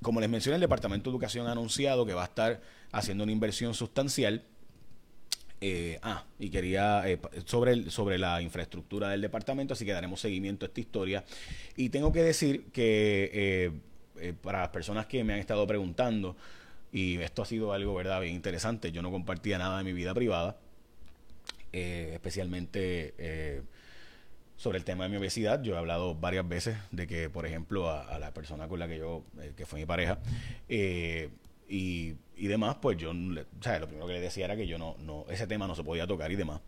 como 0.00 0.19
les 0.19 0.31
mencioné, 0.31 0.55
el 0.55 0.62
Departamento 0.62 1.11
de 1.11 1.15
Educación 1.15 1.47
ha 1.47 1.53
anunciado 1.53 2.07
que 2.07 2.15
va 2.15 2.23
a 2.23 2.25
estar 2.25 2.62
haciendo 2.91 3.23
una 3.25 3.33
inversión 3.33 3.75
sustancial. 3.75 4.45
Eh, 5.61 5.99
ah, 6.03 6.25
y 6.39 6.49
quería 6.49 7.07
eh, 7.07 7.21
sobre, 7.45 7.91
sobre 7.91 8.17
la 8.17 8.41
infraestructura 8.41 9.11
del 9.11 9.21
departamento, 9.21 9.75
así 9.75 9.85
que 9.85 9.93
daremos 9.93 10.23
seguimiento 10.23 10.65
a 10.65 10.69
esta 10.69 10.81
historia. 10.81 11.23
Y 11.77 11.91
tengo 11.91 12.12
que 12.12 12.23
decir 12.23 12.71
que 12.73 13.75
eh, 14.17 14.33
para 14.41 14.61
las 14.61 14.71
personas 14.71 15.05
que 15.05 15.23
me 15.23 15.35
han 15.35 15.39
estado 15.39 15.67
preguntando, 15.67 16.35
y 16.91 17.19
esto 17.19 17.43
ha 17.43 17.45
sido 17.45 17.75
algo, 17.75 17.95
¿verdad?, 17.95 18.23
bien 18.23 18.35
interesante, 18.35 18.91
yo 18.91 19.03
no 19.03 19.11
compartía 19.11 19.59
nada 19.59 19.77
de 19.77 19.85
mi 19.85 19.93
vida 19.93 20.15
privada, 20.15 20.57
especialmente 21.73 23.12
sobre 24.61 24.76
el 24.76 24.85
tema 24.85 25.05
de 25.05 25.09
mi 25.09 25.17
obesidad. 25.17 25.62
Yo 25.62 25.75
he 25.75 25.79
hablado 25.79 26.14
varias 26.14 26.47
veces 26.47 26.76
de 26.90 27.07
que, 27.07 27.31
por 27.31 27.47
ejemplo, 27.47 27.88
a, 27.88 28.19
la 28.19 28.35
persona 28.35 28.69
con 28.69 28.79
la 28.79 28.87
que 28.88 28.99
yo, 28.99 29.25
eh, 29.40 29.55
que 29.57 29.64
fue 29.64 29.81
mi 29.81 29.87
pareja, 29.87 30.19
eh, 30.69 31.31
y, 31.67 32.12
y, 32.37 32.47
demás, 32.47 32.76
pues 32.83 32.99
yo, 32.99 33.12
o 33.12 33.62
sea, 33.62 33.79
lo 33.79 33.87
primero 33.87 34.07
que 34.07 34.12
le 34.12 34.21
decía 34.21 34.45
era 34.45 34.57
que 34.57 34.67
yo 34.67 34.76
no, 34.76 34.97
no, 34.99 35.25
ese 35.31 35.47
tema 35.47 35.67
no 35.67 35.75
se 35.75 35.83
podía 35.83 36.07
tocar 36.07 36.31
y 36.31 36.37
demás. 36.37 36.61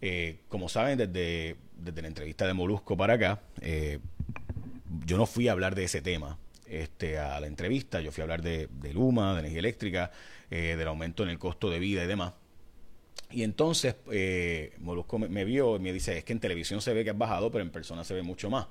Eh, 0.00 0.42
como 0.48 0.68
saben, 0.68 0.96
desde, 0.96 1.56
desde 1.76 2.02
la 2.02 2.06
entrevista 2.06 2.46
de 2.46 2.54
Molusco 2.54 2.96
para 2.96 3.14
acá, 3.14 3.40
yo 5.04 5.16
no 5.16 5.26
fui 5.26 5.48
a 5.48 5.52
hablar 5.52 5.74
de 5.74 5.84
ese 5.84 6.02
tema 6.02 6.38
este, 6.66 7.18
a 7.18 7.40
la 7.40 7.48
entrevista, 7.48 8.00
yo 8.00 8.12
fui 8.12 8.20
a 8.20 8.24
hablar 8.24 8.42
de, 8.42 8.68
de 8.70 8.94
Luma, 8.94 9.32
de 9.32 9.40
energía 9.40 9.58
eléctrica, 9.58 10.12
del 10.50 10.86
aumento 10.86 11.24
en 11.24 11.30
el 11.30 11.38
costo 11.40 11.68
de 11.68 11.80
vida 11.80 12.04
y 12.04 12.06
demás. 12.06 12.34
Y 13.30 13.42
entonces 13.42 13.96
eh, 14.12 14.72
Molusco 14.78 15.18
me, 15.18 15.44
vio 15.44 15.76
y 15.76 15.78
me 15.78 15.92
dice, 15.92 16.18
es 16.18 16.24
que 16.24 16.32
en 16.32 16.40
televisión 16.40 16.80
se 16.80 16.92
ve 16.92 17.04
que 17.04 17.10
has 17.10 17.18
bajado, 17.18 17.50
pero 17.50 17.64
en 17.64 17.70
persona 17.70 18.04
se 18.04 18.14
ve 18.14 18.22
mucho 18.22 18.50
más. 18.50 18.66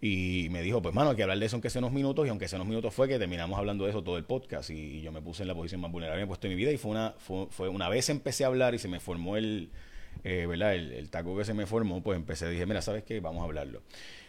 Y 0.00 0.48
me 0.50 0.62
dijo, 0.62 0.82
pues 0.82 0.94
mano, 0.94 1.10
hay 1.10 1.16
que 1.16 1.22
hablar 1.22 1.38
de 1.38 1.46
eso 1.46 1.56
aunque 1.56 1.70
sea 1.70 1.78
unos 1.78 1.92
minutos, 1.92 2.26
y 2.26 2.28
aunque 2.28 2.48
sea 2.48 2.56
unos 2.56 2.68
minutos 2.68 2.92
fue 2.92 3.06
que 3.06 3.20
terminamos 3.20 3.56
hablando 3.56 3.84
de 3.84 3.90
eso 3.90 4.02
todo 4.02 4.18
el 4.18 4.24
podcast, 4.24 4.70
y, 4.70 5.00
yo 5.00 5.12
me 5.12 5.22
puse 5.22 5.42
en 5.42 5.48
la 5.48 5.54
posición 5.54 5.80
más 5.80 5.92
vulnerable 5.92 6.20
que 6.20 6.24
he 6.24 6.26
puesto 6.26 6.48
en 6.48 6.54
mi 6.54 6.56
vida, 6.56 6.72
y 6.72 6.76
fue 6.76 6.90
una, 6.90 7.14
fue, 7.18 7.68
una 7.68 7.88
vez 7.88 8.08
empecé 8.08 8.42
a 8.42 8.48
hablar 8.48 8.74
y 8.74 8.78
se 8.78 8.88
me 8.88 8.98
formó 8.98 9.36
el, 9.36 9.70
eh, 10.24 10.46
¿verdad? 10.48 10.74
El, 10.74 11.08
taco 11.08 11.36
que 11.36 11.44
se 11.44 11.54
me 11.54 11.66
formó, 11.66 12.02
pues 12.02 12.16
empecé, 12.16 12.50
dije, 12.50 12.66
mira, 12.66 12.82
¿sabes 12.82 13.04
qué? 13.04 13.20
Vamos 13.20 13.42
a 13.42 13.44
hablarlo. 13.44 13.82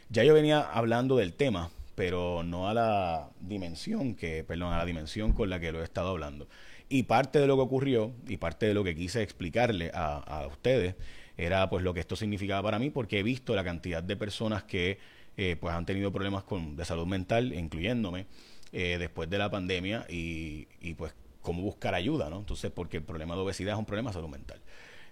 Ya 0.09 0.23
yo 0.23 0.35
venía 0.35 0.61
hablando 0.61 1.17
del 1.17 1.33
tema, 1.33 1.71
pero 1.95 2.43
no 2.43 2.69
a 2.69 2.73
la 2.75 3.29
dimensión 3.39 4.15
que, 4.15 4.43
perdón, 4.43 4.73
a 4.73 4.77
la 4.77 4.85
dimensión 4.85 5.33
con 5.33 5.49
la 5.49 5.59
que 5.59 5.71
lo 5.71 5.81
he 5.81 5.83
estado 5.83 6.09
hablando. 6.09 6.47
Y 6.93 7.01
parte 7.01 7.39
de 7.39 7.47
lo 7.47 7.55
que 7.55 7.63
ocurrió 7.63 8.11
y 8.27 8.37
parte 8.37 8.67
de 8.67 8.75
lo 8.75 8.83
que 8.83 8.93
quise 8.93 9.23
explicarle 9.23 9.89
a, 9.95 10.45
ustedes 10.47 10.93
era 11.35 11.67
pues 11.67 11.83
lo 11.83 11.91
que 11.91 11.99
esto 11.99 12.15
significaba 12.15 12.61
para 12.61 12.77
mí, 12.77 12.91
porque 12.91 13.17
he 13.17 13.23
visto 13.23 13.55
la 13.55 13.63
cantidad 13.63 14.03
de 14.03 14.15
personas 14.15 14.61
que 14.61 14.99
eh, 15.35 15.55
pues 15.59 15.73
han 15.73 15.87
tenido 15.87 16.11
problemas 16.11 16.43
de 16.75 16.85
salud 16.85 17.07
mental, 17.07 17.51
incluyéndome, 17.51 18.27
eh, 18.71 18.97
después 18.99 19.27
de 19.27 19.39
la 19.39 19.49
pandemia 19.49 20.05
y, 20.07 20.67
y 20.81 20.93
pues 20.93 21.15
cómo 21.41 21.63
buscar 21.63 21.95
ayuda, 21.95 22.29
¿no? 22.29 22.37
Entonces, 22.37 22.69
porque 22.69 22.97
el 22.97 23.03
problema 23.03 23.33
de 23.33 23.41
obesidad 23.41 23.73
es 23.73 23.79
un 23.79 23.85
problema 23.85 24.11
de 24.11 24.13
salud 24.13 24.29
mental. 24.29 24.61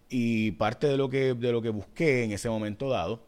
Y 0.07 0.51
parte 0.51 0.85
de 0.85 0.97
lo 0.97 1.09
que, 1.09 1.33
de 1.33 1.51
lo 1.51 1.63
que 1.63 1.69
busqué 1.69 2.23
en 2.23 2.31
ese 2.31 2.47
momento 2.47 2.89
dado 2.89 3.23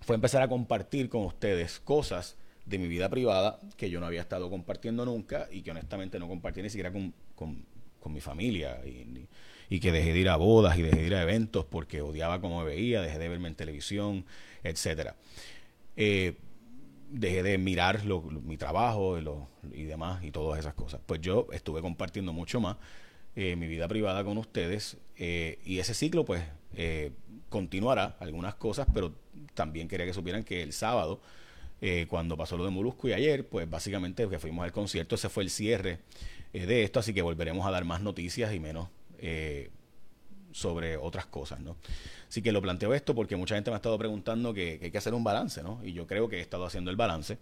fue 0.00 0.16
empezar 0.16 0.42
a 0.42 0.48
compartir 0.48 1.08
con 1.08 1.24
ustedes 1.24 1.78
cosas 1.78 2.36
de 2.66 2.78
mi 2.78 2.88
vida 2.88 3.08
privada 3.08 3.58
que 3.76 3.90
yo 3.90 4.00
no 4.00 4.06
había 4.06 4.20
estado 4.20 4.48
compartiendo 4.50 5.04
nunca 5.04 5.48
y 5.50 5.62
que 5.62 5.70
honestamente 5.70 6.18
no 6.18 6.28
compartí 6.28 6.62
ni 6.62 6.70
siquiera 6.70 6.92
con, 6.92 7.12
con, 7.40 8.12
mi 8.12 8.20
familia 8.20 8.80
y, 8.84 9.80
que 9.80 9.92
dejé 9.92 10.12
de 10.12 10.18
ir 10.18 10.28
a 10.28 10.36
bodas 10.36 10.76
y 10.76 10.82
dejé 10.82 10.96
de 10.96 11.06
ir 11.06 11.14
a 11.14 11.22
eventos 11.22 11.64
porque 11.64 12.00
odiaba 12.02 12.40
cómo 12.40 12.58
me 12.58 12.64
veía, 12.64 13.00
dejé 13.02 13.18
de 13.18 13.28
verme 13.28 13.48
en 13.48 13.54
televisión, 13.54 14.24
etcétera. 14.64 15.14
Eh, 15.96 16.34
dejé 17.08 17.42
de 17.42 17.58
mirar 17.58 18.04
mi 18.04 18.56
trabajo 18.56 19.18
y, 19.72 19.84
demás 19.84 20.24
y 20.24 20.32
todas 20.32 20.58
esas 20.58 20.74
cosas. 20.74 21.00
Pues 21.06 21.20
yo 21.20 21.46
estuve 21.52 21.80
compartiendo 21.82 22.32
mucho 22.32 22.60
más 22.60 22.76
eh, 23.36 23.54
mi 23.54 23.68
vida 23.68 23.86
privada 23.86 24.24
con 24.24 24.38
ustedes 24.38 24.96
eh, 25.16 25.60
y 25.64 25.78
ese 25.78 25.94
ciclo 25.94 26.24
pues 26.24 26.42
continuará 27.48 28.16
algunas 28.20 28.54
cosas, 28.56 28.86
pero 28.92 29.14
también 29.54 29.86
quería 29.88 30.06
que 30.06 30.14
supieran 30.14 30.42
que 30.42 30.62
el 30.62 30.72
sábado, 30.72 31.20
cuando 32.08 32.36
pasó 32.36 32.56
lo 32.56 32.64
de 32.64 32.70
Molusco 32.70 33.08
y 33.08 33.12
ayer, 33.12 33.48
pues 33.48 33.68
básicamente 33.68 34.28
que 34.28 34.38
fuimos 34.38 34.64
al 34.64 34.72
concierto, 34.72 35.14
ese 35.14 35.28
fue 35.28 35.42
el 35.42 35.50
cierre 35.50 36.00
de 36.52 36.82
esto, 36.82 37.00
así 37.00 37.14
que 37.14 37.22
volveremos 37.22 37.66
a 37.66 37.70
dar 37.70 37.84
más 37.84 38.00
noticias 38.00 38.52
y 38.52 38.60
menos 38.60 38.88
sobre 40.52 40.96
otras 40.96 41.26
cosas, 41.26 41.60
¿no? 41.60 41.76
Así 42.28 42.42
que 42.42 42.52
lo 42.52 42.62
planteo 42.62 42.94
esto 42.94 43.14
porque 43.14 43.36
mucha 43.36 43.54
gente 43.54 43.70
me 43.70 43.74
ha 43.74 43.78
estado 43.78 43.98
preguntando 43.98 44.54
que, 44.54 44.78
hay 44.82 44.90
que 44.90 44.98
hacer 44.98 45.14
un 45.14 45.24
balance, 45.24 45.62
¿no? 45.62 45.80
Y 45.84 45.92
yo 45.92 46.06
creo 46.06 46.28
que 46.28 46.38
he 46.38 46.40
estado 46.40 46.64
haciendo 46.64 46.90
el 46.90 46.96
balance. 46.96 47.38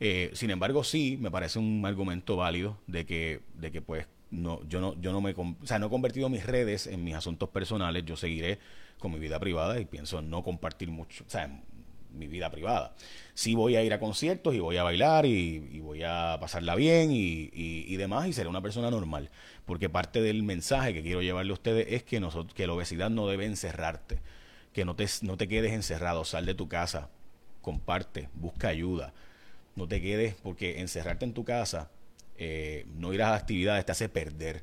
Eh, 0.00 0.30
sin 0.34 0.50
embargo, 0.50 0.82
sí, 0.82 1.16
me 1.20 1.30
parece 1.30 1.58
un 1.58 1.84
argumento 1.86 2.36
válido 2.36 2.78
de 2.86 3.06
que, 3.06 3.40
de 3.54 3.70
que 3.70 3.80
pues, 3.80 4.06
no, 4.30 4.66
yo 4.68 4.80
no, 4.80 5.00
yo 5.00 5.12
no 5.12 5.20
me, 5.20 5.32
o 5.32 5.56
sea, 5.64 5.78
no 5.78 5.86
he 5.86 5.90
convertido 5.90 6.28
mis 6.28 6.44
redes 6.44 6.86
en 6.86 7.04
mis 7.04 7.14
asuntos 7.14 7.48
personales, 7.48 8.04
yo 8.04 8.16
seguiré 8.16 8.58
con 8.98 9.12
mi 9.12 9.18
vida 9.18 9.38
privada 9.38 9.78
y 9.78 9.84
pienso 9.84 10.20
no 10.22 10.42
compartir 10.42 10.90
mucho, 10.90 11.24
o 11.26 11.30
sea, 11.30 11.62
mi 12.14 12.26
vida 12.28 12.50
privada. 12.50 12.94
Sí 13.34 13.54
voy 13.54 13.76
a 13.76 13.82
ir 13.82 13.92
a 13.92 13.98
conciertos 13.98 14.54
y 14.54 14.60
voy 14.60 14.76
a 14.76 14.82
bailar 14.82 15.26
y, 15.26 15.80
voy 15.80 16.02
a 16.02 16.38
pasarla 16.40 16.74
bien 16.74 17.10
y, 17.12 17.96
demás 17.96 18.28
y 18.28 18.32
seré 18.32 18.48
una 18.48 18.62
persona 18.62 18.90
normal. 18.90 19.30
Porque 19.66 19.88
parte 19.88 20.20
del 20.20 20.42
mensaje 20.42 20.92
que 20.94 21.02
quiero 21.02 21.22
llevarle 21.22 21.50
a 21.50 21.54
ustedes 21.54 21.86
es 21.90 22.02
que, 22.02 22.20
nosotros, 22.20 22.54
que 22.54 22.66
la 22.66 22.74
obesidad 22.74 23.10
no 23.10 23.26
debe 23.26 23.46
encerrarte, 23.46 24.20
que 24.72 24.84
no 24.84 24.94
te, 24.96 25.06
no 25.22 25.36
te 25.36 25.48
quedes 25.48 25.72
encerrado, 25.72 26.24
sal 26.24 26.46
de 26.46 26.54
tu 26.54 26.68
casa, 26.68 27.10
comparte, 27.60 28.28
busca 28.34 28.68
ayuda. 28.68 29.12
No 29.76 29.88
te 29.88 30.00
quedes 30.00 30.34
porque 30.36 30.80
encerrarte 30.80 31.24
en 31.24 31.34
tu 31.34 31.44
casa, 31.44 31.90
eh, 32.36 32.86
no 32.96 33.12
ir 33.12 33.22
a 33.22 33.34
actividades 33.34 33.86
te 33.86 33.92
hace 33.92 34.08
perder, 34.08 34.62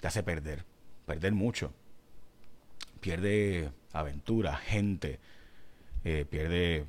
te 0.00 0.08
hace 0.08 0.22
perder, 0.22 0.64
perder 1.06 1.32
mucho. 1.32 1.72
Pierde 3.00 3.70
aventura, 3.92 4.56
gente, 4.56 5.20
eh, 6.04 6.26
pierde, 6.28 6.84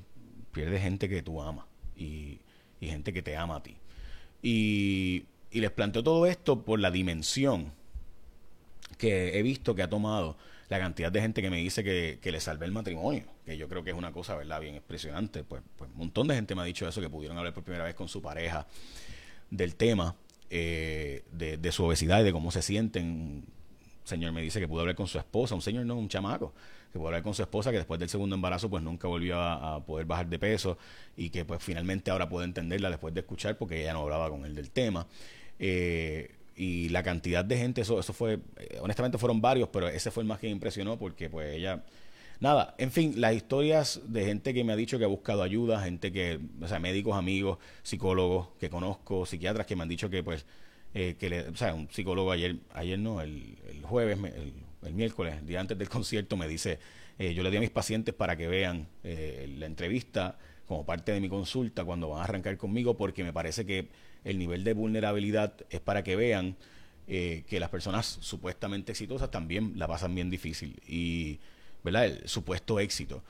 pierde 0.52 0.80
gente 0.80 1.08
que 1.08 1.22
tú 1.22 1.42
amas 1.42 1.66
y, 1.96 2.40
gente 2.82 3.14
que 3.14 3.24
te 3.24 3.36
ama 3.36 3.56
a 3.56 3.64
ti. 3.64 3.76
Y, 4.44 5.26
les 5.52 5.72
planteo 5.72 6.04
todo 6.04 6.26
esto 6.28 6.64
por 6.64 6.80
la 6.80 6.92
dimensión 6.92 7.72
que 8.98 9.40
he 9.40 9.42
visto 9.42 9.74
que 9.74 9.84
ha 9.84 9.90
tomado 9.90 10.38
la 10.68 10.80
cantidad 10.80 11.12
de 11.12 11.22
gente 11.22 11.42
que 11.42 11.50
me 11.50 11.58
dice 11.58 11.84
que, 11.84 12.32
le 12.32 12.40
salvé 12.42 12.66
el 12.66 12.74
matrimonio, 12.74 13.24
que 13.46 13.58
yo 13.58 13.70
creo 13.70 13.84
que 13.84 13.92
es 13.92 13.96
una 13.96 14.12
cosa, 14.12 14.36
¿verdad?, 14.36 14.60
bien 14.60 14.76
impresionante. 14.76 15.44
Pues, 15.44 15.64
pues 15.78 15.90
un 15.92 15.98
montón 15.98 16.28
de 16.28 16.36
gente 16.36 16.54
me 16.56 16.62
ha 16.62 16.66
dicho 16.66 16.88
eso, 16.88 17.00
que 17.00 17.10
pudieron 17.10 17.38
hablar 17.38 17.54
por 17.54 17.64
primera 17.64 17.86
vez 17.86 17.96
con 17.96 18.10
su 18.10 18.22
pareja 18.22 18.68
del 19.50 19.76
tema 19.76 20.16
eh, 20.50 21.24
de, 21.32 21.58
de, 21.58 21.72
su 21.72 21.86
obesidad 21.86 22.20
y 22.20 22.24
de 22.24 22.34
cómo 22.34 22.52
se 22.52 22.62
sienten. 22.62 23.06
Un 23.06 23.46
señor 24.04 24.34
me 24.34 24.42
dice 24.42 24.60
que 24.60 24.68
pudo 24.68 24.82
hablar 24.82 24.96
con 24.96 25.08
su 25.08 25.18
esposa, 25.18 25.56
un 25.56 25.62
señor 25.62 25.86
no, 25.86 25.96
un 25.96 26.10
chamaco, 26.10 26.54
que 26.96 27.00
pudo 27.00 27.10
hablar 27.10 27.24
con 27.24 27.34
su 27.34 27.42
esposa, 27.42 27.72
que 27.72 27.78
después 27.78 28.00
del 28.00 28.08
segundo 28.08 28.36
embarazo 28.36 28.70
pues 28.70 28.82
nunca 28.82 29.10
volvió 29.10 29.38
a, 29.38 29.86
poder 29.86 30.06
bajar 30.06 30.30
de 30.30 30.40
peso 30.40 30.78
y 31.18 31.30
que 31.30 31.44
pues 31.44 31.62
finalmente 31.62 32.10
ahora 32.10 32.30
puede 32.30 32.46
entenderla 32.46 32.90
después 32.90 33.14
de 33.14 33.20
escuchar 33.20 33.58
porque 33.58 33.82
ella 33.82 33.92
no 33.92 34.04
hablaba 34.04 34.30
con 34.30 34.46
él 34.46 34.56
del 34.56 34.72
tema. 34.72 35.06
Eh, 35.60 36.32
y 36.56 36.88
la 36.90 37.04
cantidad 37.04 37.44
de 37.44 37.58
gente, 37.58 37.82
eso, 37.82 38.00
eso 38.00 38.14
fue, 38.14 38.40
eh, 38.56 38.78
honestamente 38.80 39.18
fueron 39.18 39.42
varios, 39.42 39.68
pero 39.68 39.90
ese 39.90 40.10
fue 40.10 40.24
el 40.24 40.28
más 40.28 40.40
que 40.40 40.48
me 40.48 40.54
impresionó 40.54 40.98
porque 40.98 41.30
pues 41.30 41.54
ella... 41.54 41.84
Nada, 42.40 42.76
en 42.78 42.92
fin, 42.92 43.20
las 43.20 43.34
historias 43.34 44.02
de 44.08 44.26
gente 44.26 44.54
que 44.54 44.64
me 44.64 44.72
ha 44.72 44.76
dicho 44.78 44.98
que 44.98 45.04
ha 45.04 45.08
buscado 45.08 45.44
ayuda, 45.44 45.82
gente 45.82 46.14
que, 46.14 46.40
o 46.62 46.68
sea, 46.68 46.80
médicos, 46.80 47.16
amigos, 47.18 47.60
psicólogos 47.84 48.50
que 48.60 48.70
conozco, 48.70 49.26
psiquiatras 49.26 49.66
que 49.66 49.76
me 49.76 49.84
han 49.84 49.90
dicho 49.90 50.10
que 50.10 50.24
pues, 50.24 50.46
eh, 50.94 51.16
que 51.20 51.30
le, 51.30 51.50
o 51.50 51.56
sea, 51.56 51.74
un 51.74 51.90
psicólogo 51.90 52.32
ayer, 52.32 52.58
ayer 52.74 53.00
no, 53.00 53.22
el, 53.22 53.58
el 53.70 53.84
jueves, 53.84 54.18
el 54.18 54.54
el 54.86 54.94
miércoles, 54.94 55.46
día 55.46 55.60
antes 55.60 55.78
del 55.78 55.90
concierto, 55.98 56.38
me 56.38 56.48
dice, 56.48 56.80
eh, 57.20 57.34
yo 57.34 57.44
le 57.44 57.52
di 57.52 57.58
a 57.58 57.60
mis 57.60 57.70
pacientes 57.70 58.14
para 58.14 58.36
que 58.36 58.48
vean 58.48 58.88
eh, 59.04 59.54
la 59.58 59.66
entrevista 59.66 60.38
como 60.68 60.86
parte 60.86 61.12
de 61.12 61.20
mi 61.20 61.30
consulta 61.30 61.84
cuando 61.84 62.10
van 62.10 62.22
a 62.22 62.24
arrancar 62.24 62.58
conmigo, 62.58 62.98
porque 62.98 63.24
me 63.24 63.32
parece 63.32 63.66
que 63.66 63.90
el 64.24 64.40
nivel 64.40 64.64
de 64.64 64.74
vulnerabilidad 64.74 65.54
es 65.70 65.80
para 65.80 66.04
que 66.04 66.16
vean 66.16 66.56
eh, 67.08 67.44
que 67.48 67.60
las 67.60 67.70
personas 67.70 68.18
supuestamente 68.22 68.92
exitosas 68.92 69.30
también 69.30 69.74
la 69.76 69.88
pasan 69.88 70.16
bien 70.16 70.32
difícil 70.32 70.82
y, 70.88 71.40
¿verdad? 71.84 72.06
El 72.06 72.28
supuesto 72.28 72.80
éxito. 72.80 73.24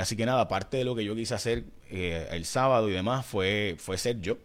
así 0.00 0.16
que 0.16 0.24
nada, 0.24 0.48
parte 0.48 0.78
de 0.78 0.84
lo 0.84 0.94
que 0.94 1.04
yo 1.04 1.14
quise 1.14 1.34
hacer 1.34 1.64
el 1.90 2.44
sábado 2.46 2.88
y 2.88 2.92
demás 2.92 3.26
fue, 3.26 3.76
fue 3.78 3.98
ser 3.98 4.20
yo. 4.22 4.38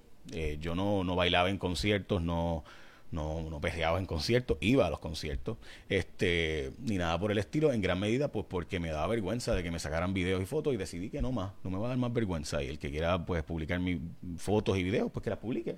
yo 0.59 0.75
no, 0.75 1.05
no 1.05 1.15
bailaba 1.15 1.49
en 1.49 1.57
conciertos, 1.57 2.21
no 2.21 2.65
no, 3.13 3.49
no 3.49 3.61
perreaba 3.61 3.99
en 3.99 4.05
conciertos, 4.05 4.57
iba 4.59 4.87
a 4.87 4.89
los 4.89 4.99
conciertos, 4.99 5.57
este, 5.87 6.73
ni 6.79 6.97
nada 6.97 7.17
por 7.19 7.31
el 7.31 7.37
estilo, 7.37 7.71
en 7.71 7.81
gran 7.81 7.99
medida 7.99 8.27
pues 8.29 8.45
porque 8.49 8.79
me 8.79 8.89
daba 8.89 9.07
vergüenza 9.07 9.53
de 9.53 9.63
que 9.63 9.71
me 9.71 9.79
sacaran 9.79 10.13
videos 10.13 10.41
y 10.41 10.45
fotos 10.45 10.73
y 10.73 10.77
decidí 10.77 11.09
que 11.09 11.21
no 11.21 11.31
más, 11.31 11.51
no 11.63 11.69
me 11.69 11.77
va 11.77 11.85
a 11.85 11.89
dar 11.89 11.97
más 11.97 12.11
vergüenza 12.11 12.63
y 12.63 12.67
el 12.67 12.79
que 12.79 12.89
quiera 12.89 13.23
pues 13.25 13.43
publicar 13.43 13.79
mis 13.79 13.99
fotos 14.37 14.77
y 14.77 14.83
videos, 14.83 15.11
pues 15.11 15.23
que 15.23 15.29
las 15.29 15.39
publique. 15.39 15.77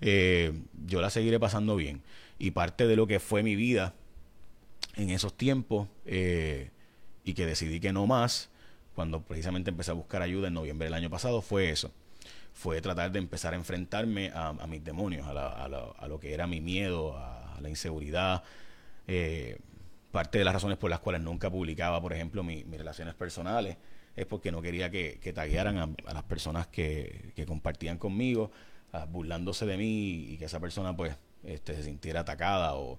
Eh, 0.00 0.52
yo 0.86 1.00
la 1.00 1.10
seguiré 1.10 1.38
pasando 1.38 1.76
bien. 1.76 2.02
Y 2.38 2.50
parte 2.50 2.88
de 2.88 2.96
lo 2.96 3.06
que 3.06 3.20
fue 3.20 3.44
mi 3.44 3.54
vida 3.54 3.94
en 4.96 5.10
esos 5.10 5.34
tiempos 5.34 5.86
eh, 6.04 6.70
y 7.24 7.34
que 7.34 7.46
decidí 7.46 7.78
que 7.78 7.92
no 7.92 8.08
más, 8.08 8.50
cuando 8.96 9.22
precisamente 9.22 9.70
empecé 9.70 9.92
a 9.92 9.94
buscar 9.94 10.22
ayuda 10.22 10.48
en 10.48 10.54
noviembre 10.54 10.86
del 10.86 10.94
año 10.94 11.08
pasado, 11.08 11.40
fue 11.40 11.70
eso 11.70 11.92
fue 12.52 12.80
tratar 12.80 13.10
de 13.12 13.18
empezar 13.18 13.54
a 13.54 13.56
enfrentarme 13.56 14.30
a, 14.34 14.52
mis 14.66 14.84
demonios, 14.84 15.26
a, 15.26 16.06
lo 16.08 16.20
que 16.20 16.34
era 16.34 16.46
mi 16.46 16.60
miedo, 16.60 17.16
a, 17.16 17.58
la 17.60 17.68
inseguridad. 17.68 18.42
Eh, 19.06 19.58
parte 20.10 20.38
de 20.38 20.44
las 20.44 20.54
razones 20.54 20.78
por 20.78 20.90
las 20.90 21.00
cuales 21.00 21.22
nunca 21.22 21.50
publicaba, 21.50 22.00
por 22.00 22.12
ejemplo, 22.12 22.42
mis 22.42 22.68
relaciones 22.70 23.14
personales 23.14 23.76
es 24.16 24.26
porque 24.26 24.52
no 24.52 24.60
quería 24.60 24.90
que, 24.90 25.18
que 25.20 25.32
taguearan 25.32 25.78
a, 25.78 26.12
las 26.12 26.22
personas 26.24 26.66
que, 26.66 27.32
compartían 27.46 27.98
conmigo, 27.98 28.50
burlándose 29.08 29.64
de 29.66 29.76
mí 29.76 30.26
y 30.32 30.36
que 30.38 30.44
esa 30.46 30.60
persona 30.60 30.94
pues 30.94 31.16
este, 31.44 31.74
se 31.74 31.82
sintiera 31.82 32.20
atacada 32.20 32.74
o, 32.74 32.98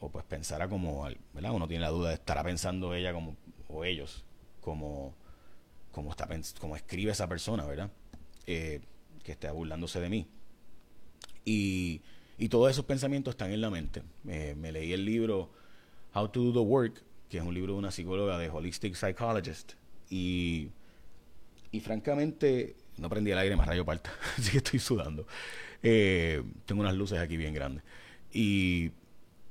o 0.00 0.10
pues 0.10 0.24
pensara 0.24 0.68
como, 0.68 1.04
¿verdad? 1.32 1.52
Uno 1.52 1.68
tiene 1.68 1.82
la 1.82 1.90
duda 1.90 2.08
de 2.08 2.14
estará 2.16 2.42
pensando 2.42 2.94
ella 2.94 3.12
como, 3.12 3.36
o 3.68 3.84
ellos, 3.84 4.24
como, 4.60 5.14
como, 5.92 6.10
está, 6.10 6.28
como 6.60 6.74
escribe 6.74 7.12
esa 7.12 7.28
persona, 7.28 7.64
¿verdad? 7.64 7.90
Eh, 8.46 8.80
que 9.22 9.32
esté 9.32 9.50
burlándose 9.50 10.00
de 10.00 10.08
mí. 10.08 10.26
Y, 11.44 12.00
y, 12.38 12.48
todos 12.48 12.70
esos 12.70 12.84
pensamientos 12.84 13.32
están 13.32 13.52
en 13.52 13.60
la 13.60 13.70
mente. 13.70 14.02
me 14.24 14.72
leí 14.72 14.92
el 14.92 15.04
libro 15.04 15.50
How 16.14 16.28
to 16.28 16.40
Do 16.40 16.52
the 16.52 16.58
Work, 16.60 17.02
que 17.28 17.38
es 17.38 17.44
un 17.44 17.54
libro 17.54 17.72
de 17.74 17.78
una 17.78 17.90
psicóloga 17.90 18.38
de 18.38 18.48
Holistic 18.48 18.94
Psychologist. 18.94 19.72
Y, 20.08 20.68
y 21.72 21.80
francamente, 21.80 22.76
no 22.96 23.08
prendí 23.08 23.30
el 23.32 23.38
aire 23.38 23.56
más 23.56 23.66
rayo 23.66 23.84
parta, 23.84 24.12
así 24.38 24.52
que 24.52 24.58
estoy 24.58 24.78
sudando. 24.78 25.26
Eh, 25.82 26.42
tengo 26.64 26.80
unas 26.80 26.94
luces 26.94 27.18
aquí 27.18 27.36
bien 27.36 27.52
grandes. 27.52 27.84
Y, 28.32 28.92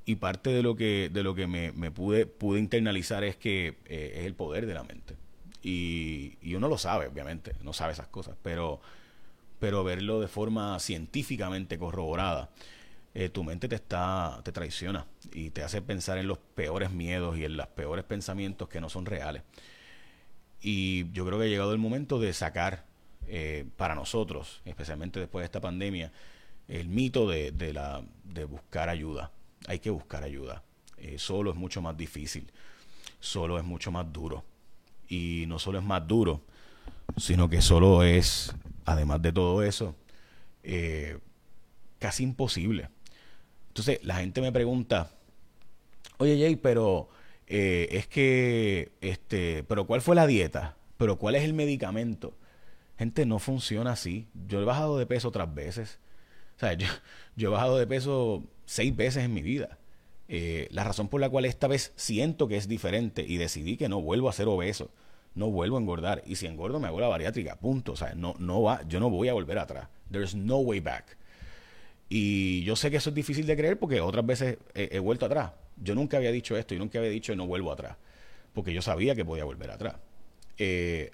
y 0.04 0.16
parte 0.16 0.50
de 0.50 0.62
lo 0.62 0.76
que, 0.76 1.10
de 1.12 1.22
lo 1.22 1.34
que 1.34 1.46
me, 1.46 1.72
me 1.72 1.90
pude, 1.90 2.26
pude 2.26 2.58
internalizar 2.58 3.24
es 3.24 3.36
que 3.36 3.78
eh, 3.86 4.14
es 4.16 4.26
el 4.26 4.34
poder 4.34 4.66
de 4.66 4.74
la 4.74 4.82
mente. 4.82 5.14
Y, 5.68 6.54
uno 6.54 6.68
lo 6.68 6.78
sabe, 6.78 7.08
obviamente, 7.08 7.56
no 7.62 7.72
sabe 7.72 7.92
esas 7.92 8.06
cosas, 8.06 8.36
pero, 8.40 8.80
pero 9.58 9.82
verlo 9.82 10.20
de 10.20 10.28
forma 10.28 10.78
científicamente 10.78 11.76
corroborada, 11.76 12.50
eh, 13.14 13.30
tu 13.30 13.42
mente 13.42 13.66
te 13.66 13.74
está, 13.74 14.40
te 14.44 14.52
traiciona 14.52 15.06
y 15.32 15.50
te 15.50 15.64
hace 15.64 15.82
pensar 15.82 16.18
en 16.18 16.28
los 16.28 16.38
peores 16.38 16.92
miedos 16.92 17.36
y 17.36 17.44
en 17.44 17.56
los 17.56 17.66
peores 17.66 18.04
pensamientos 18.04 18.68
que 18.68 18.80
no 18.80 18.88
son 18.88 19.06
reales. 19.06 19.42
Y 20.62 21.10
yo 21.10 21.26
creo 21.26 21.36
que 21.40 21.46
ha 21.46 21.48
llegado 21.48 21.72
el 21.72 21.78
momento 21.78 22.20
de 22.20 22.32
sacar 22.32 22.84
eh, 23.26 23.66
para 23.76 23.96
nosotros, 23.96 24.62
especialmente 24.66 25.18
después 25.18 25.42
de 25.42 25.46
esta 25.46 25.60
pandemia, 25.60 26.12
el 26.68 26.88
mito 26.88 27.28
de, 27.28 27.50
de, 27.50 28.44
buscar 28.44 28.88
ayuda. 28.88 29.32
Hay 29.66 29.80
que 29.80 29.90
buscar 29.90 30.22
ayuda. 30.22 30.62
Eh, 30.98 31.18
solo 31.18 31.50
es 31.50 31.56
mucho 31.56 31.82
más 31.82 31.96
difícil. 31.96 32.52
solo 33.18 33.58
es 33.58 33.64
mucho 33.64 33.90
más 33.90 34.12
duro. 34.12 34.44
Y 35.08 35.44
no 35.46 35.58
solo 35.58 35.78
es 35.78 35.84
más 35.84 36.06
duro, 36.06 36.42
sino 37.16 37.48
que 37.48 37.62
solo 37.62 38.02
es, 38.02 38.54
además 38.84 39.22
de 39.22 39.32
todo 39.32 39.62
eso, 39.62 39.94
eh, 40.62 41.18
casi 41.98 42.24
imposible. 42.24 42.90
Entonces 43.68 44.00
la 44.04 44.16
gente 44.16 44.40
me 44.40 44.52
pregunta, 44.52 45.10
oye 46.18 46.38
Jay, 46.38 46.56
pero 46.56 47.08
eh, 47.46 47.88
es 47.92 48.06
que, 48.06 48.92
este, 49.00 49.64
pero 49.64 49.86
¿cuál 49.86 50.00
fue 50.00 50.16
la 50.16 50.26
dieta? 50.26 50.76
¿Pero 50.96 51.18
cuál 51.18 51.34
es 51.34 51.44
el 51.44 51.52
medicamento? 51.52 52.36
Gente, 52.98 53.26
no 53.26 53.38
funciona 53.38 53.92
así. 53.92 54.26
Yo 54.46 54.60
he 54.60 54.64
bajado 54.64 54.98
de 54.98 55.06
peso 55.06 55.28
otras 55.28 55.54
veces. 55.54 55.98
O 56.56 56.60
sea, 56.60 56.72
yo, 56.74 56.86
yo 57.36 57.48
he 57.48 57.52
bajado 57.52 57.78
de 57.78 57.86
peso 57.86 58.44
seis 58.64 58.94
veces 58.94 59.24
en 59.24 59.34
mi 59.34 59.42
vida. 59.42 59.78
Eh, 60.28 60.68
la 60.70 60.84
razón 60.84 61.08
por 61.08 61.20
la 61.20 61.28
cual 61.28 61.44
esta 61.44 61.68
vez 61.68 61.92
siento 61.96 62.48
que 62.48 62.56
es 62.56 62.66
diferente 62.66 63.24
y 63.26 63.36
decidí 63.36 63.76
que 63.76 63.88
no 63.88 64.00
vuelvo 64.00 64.28
a 64.28 64.32
ser 64.32 64.48
obeso, 64.48 64.90
no 65.34 65.50
vuelvo 65.50 65.76
a 65.76 65.80
engordar. 65.80 66.22
Y 66.26 66.36
si 66.36 66.46
engordo, 66.46 66.80
me 66.80 66.88
hago 66.88 67.00
la 67.00 67.08
bariátrica, 67.08 67.56
punto. 67.56 67.92
O 67.92 67.96
sea, 67.96 68.14
no, 68.14 68.34
no 68.38 68.62
va, 68.62 68.82
yo 68.88 69.00
no 69.00 69.10
voy 69.10 69.28
a 69.28 69.34
volver 69.34 69.58
atrás. 69.58 69.88
There's 70.10 70.34
no 70.34 70.58
way 70.58 70.80
back. 70.80 71.16
Y 72.08 72.62
yo 72.64 72.76
sé 72.76 72.90
que 72.90 72.98
eso 72.98 73.10
es 73.10 73.16
difícil 73.16 73.46
de 73.46 73.56
creer 73.56 73.78
porque 73.78 74.00
otras 74.00 74.24
veces 74.24 74.58
he, 74.74 74.98
vuelto 74.98 75.26
atrás. 75.26 75.52
Yo 75.76 75.94
nunca 75.94 76.16
había 76.16 76.30
dicho 76.30 76.56
esto 76.56 76.74
y 76.74 76.78
nunca 76.78 76.98
había 76.98 77.10
dicho 77.10 77.34
no 77.34 77.46
vuelvo 77.46 77.72
atrás. 77.72 77.96
Porque 78.54 78.72
yo 78.72 78.80
sabía 78.80 79.14
que 79.14 79.24
podía 79.24 79.44
volver 79.44 79.70
atrás. 79.70 79.96
Eh, 80.58 81.10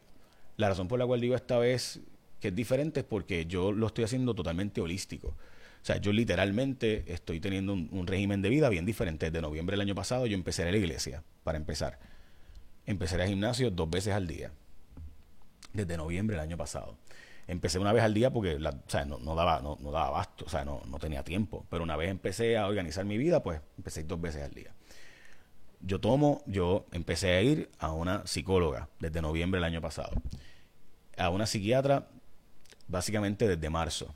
la 0.56 0.68
razón 0.68 0.88
por 0.88 0.98
la 0.98 1.06
cual 1.06 1.20
digo 1.20 1.34
esta 1.34 1.58
vez 1.58 2.00
que 2.40 2.48
es 2.48 2.54
diferente 2.54 3.00
es 3.00 3.06
porque 3.06 3.46
yo 3.46 3.72
lo 3.72 3.86
estoy 3.86 4.04
haciendo 4.04 4.34
totalmente 4.34 4.80
holístico. 4.80 5.34
O 5.82 5.84
sea, 5.84 5.96
yo 5.96 6.12
literalmente 6.12 7.12
estoy 7.12 7.40
teniendo 7.40 7.72
un, 7.72 8.06
régimen 8.06 8.40
de 8.40 8.48
vida 8.48 8.68
bien 8.68 8.86
diferente. 8.86 9.26
Desde 9.26 9.42
noviembre 9.42 9.74
del 9.74 9.80
año 9.80 9.96
pasado 9.96 10.26
yo 10.26 10.34
empecé 10.34 10.62
a 10.62 10.70
la 10.70 10.76
iglesia, 10.76 11.24
para 11.42 11.58
empezar. 11.58 11.98
Empecé 12.86 13.20
a 13.20 13.26
gimnasio 13.26 13.68
dos 13.72 13.90
veces 13.90 14.14
al 14.14 14.28
día. 14.28 14.52
Desde 15.72 15.96
noviembre 15.96 16.36
del 16.36 16.44
año 16.44 16.56
pasado. 16.56 16.98
Empecé 17.48 17.80
una 17.80 17.92
vez 17.92 18.04
al 18.04 18.14
día 18.14 18.30
porque 18.30 18.54
o 18.54 18.72
sea, 18.86 19.04
no, 19.04 19.18
daba, 19.34 19.60
no, 19.60 19.76
no, 19.80 19.90
daba 19.90 20.06
abasto, 20.06 20.44
o 20.44 20.48
sea, 20.48 20.64
no, 20.64 20.82
no 20.86 21.00
tenía 21.00 21.24
tiempo. 21.24 21.66
Pero 21.68 21.82
una 21.82 21.96
vez 21.96 22.10
empecé 22.10 22.56
a 22.56 22.68
organizar 22.68 23.04
mi 23.04 23.18
vida, 23.18 23.42
pues 23.42 23.60
empecé 23.76 24.04
dos 24.04 24.20
veces 24.20 24.44
al 24.44 24.54
día. 24.54 24.72
Yo 25.80 26.00
tomo, 26.00 26.44
yo 26.46 26.86
empecé 26.92 27.32
a 27.32 27.42
ir 27.42 27.70
a 27.80 27.90
una 27.90 28.24
psicóloga 28.24 28.88
desde 29.00 29.20
noviembre 29.20 29.58
del 29.58 29.64
año 29.64 29.80
pasado. 29.80 30.12
A 31.16 31.28
una 31.30 31.46
psiquiatra 31.46 32.06
básicamente 32.86 33.48
desde 33.48 33.68
marzo. 33.68 34.14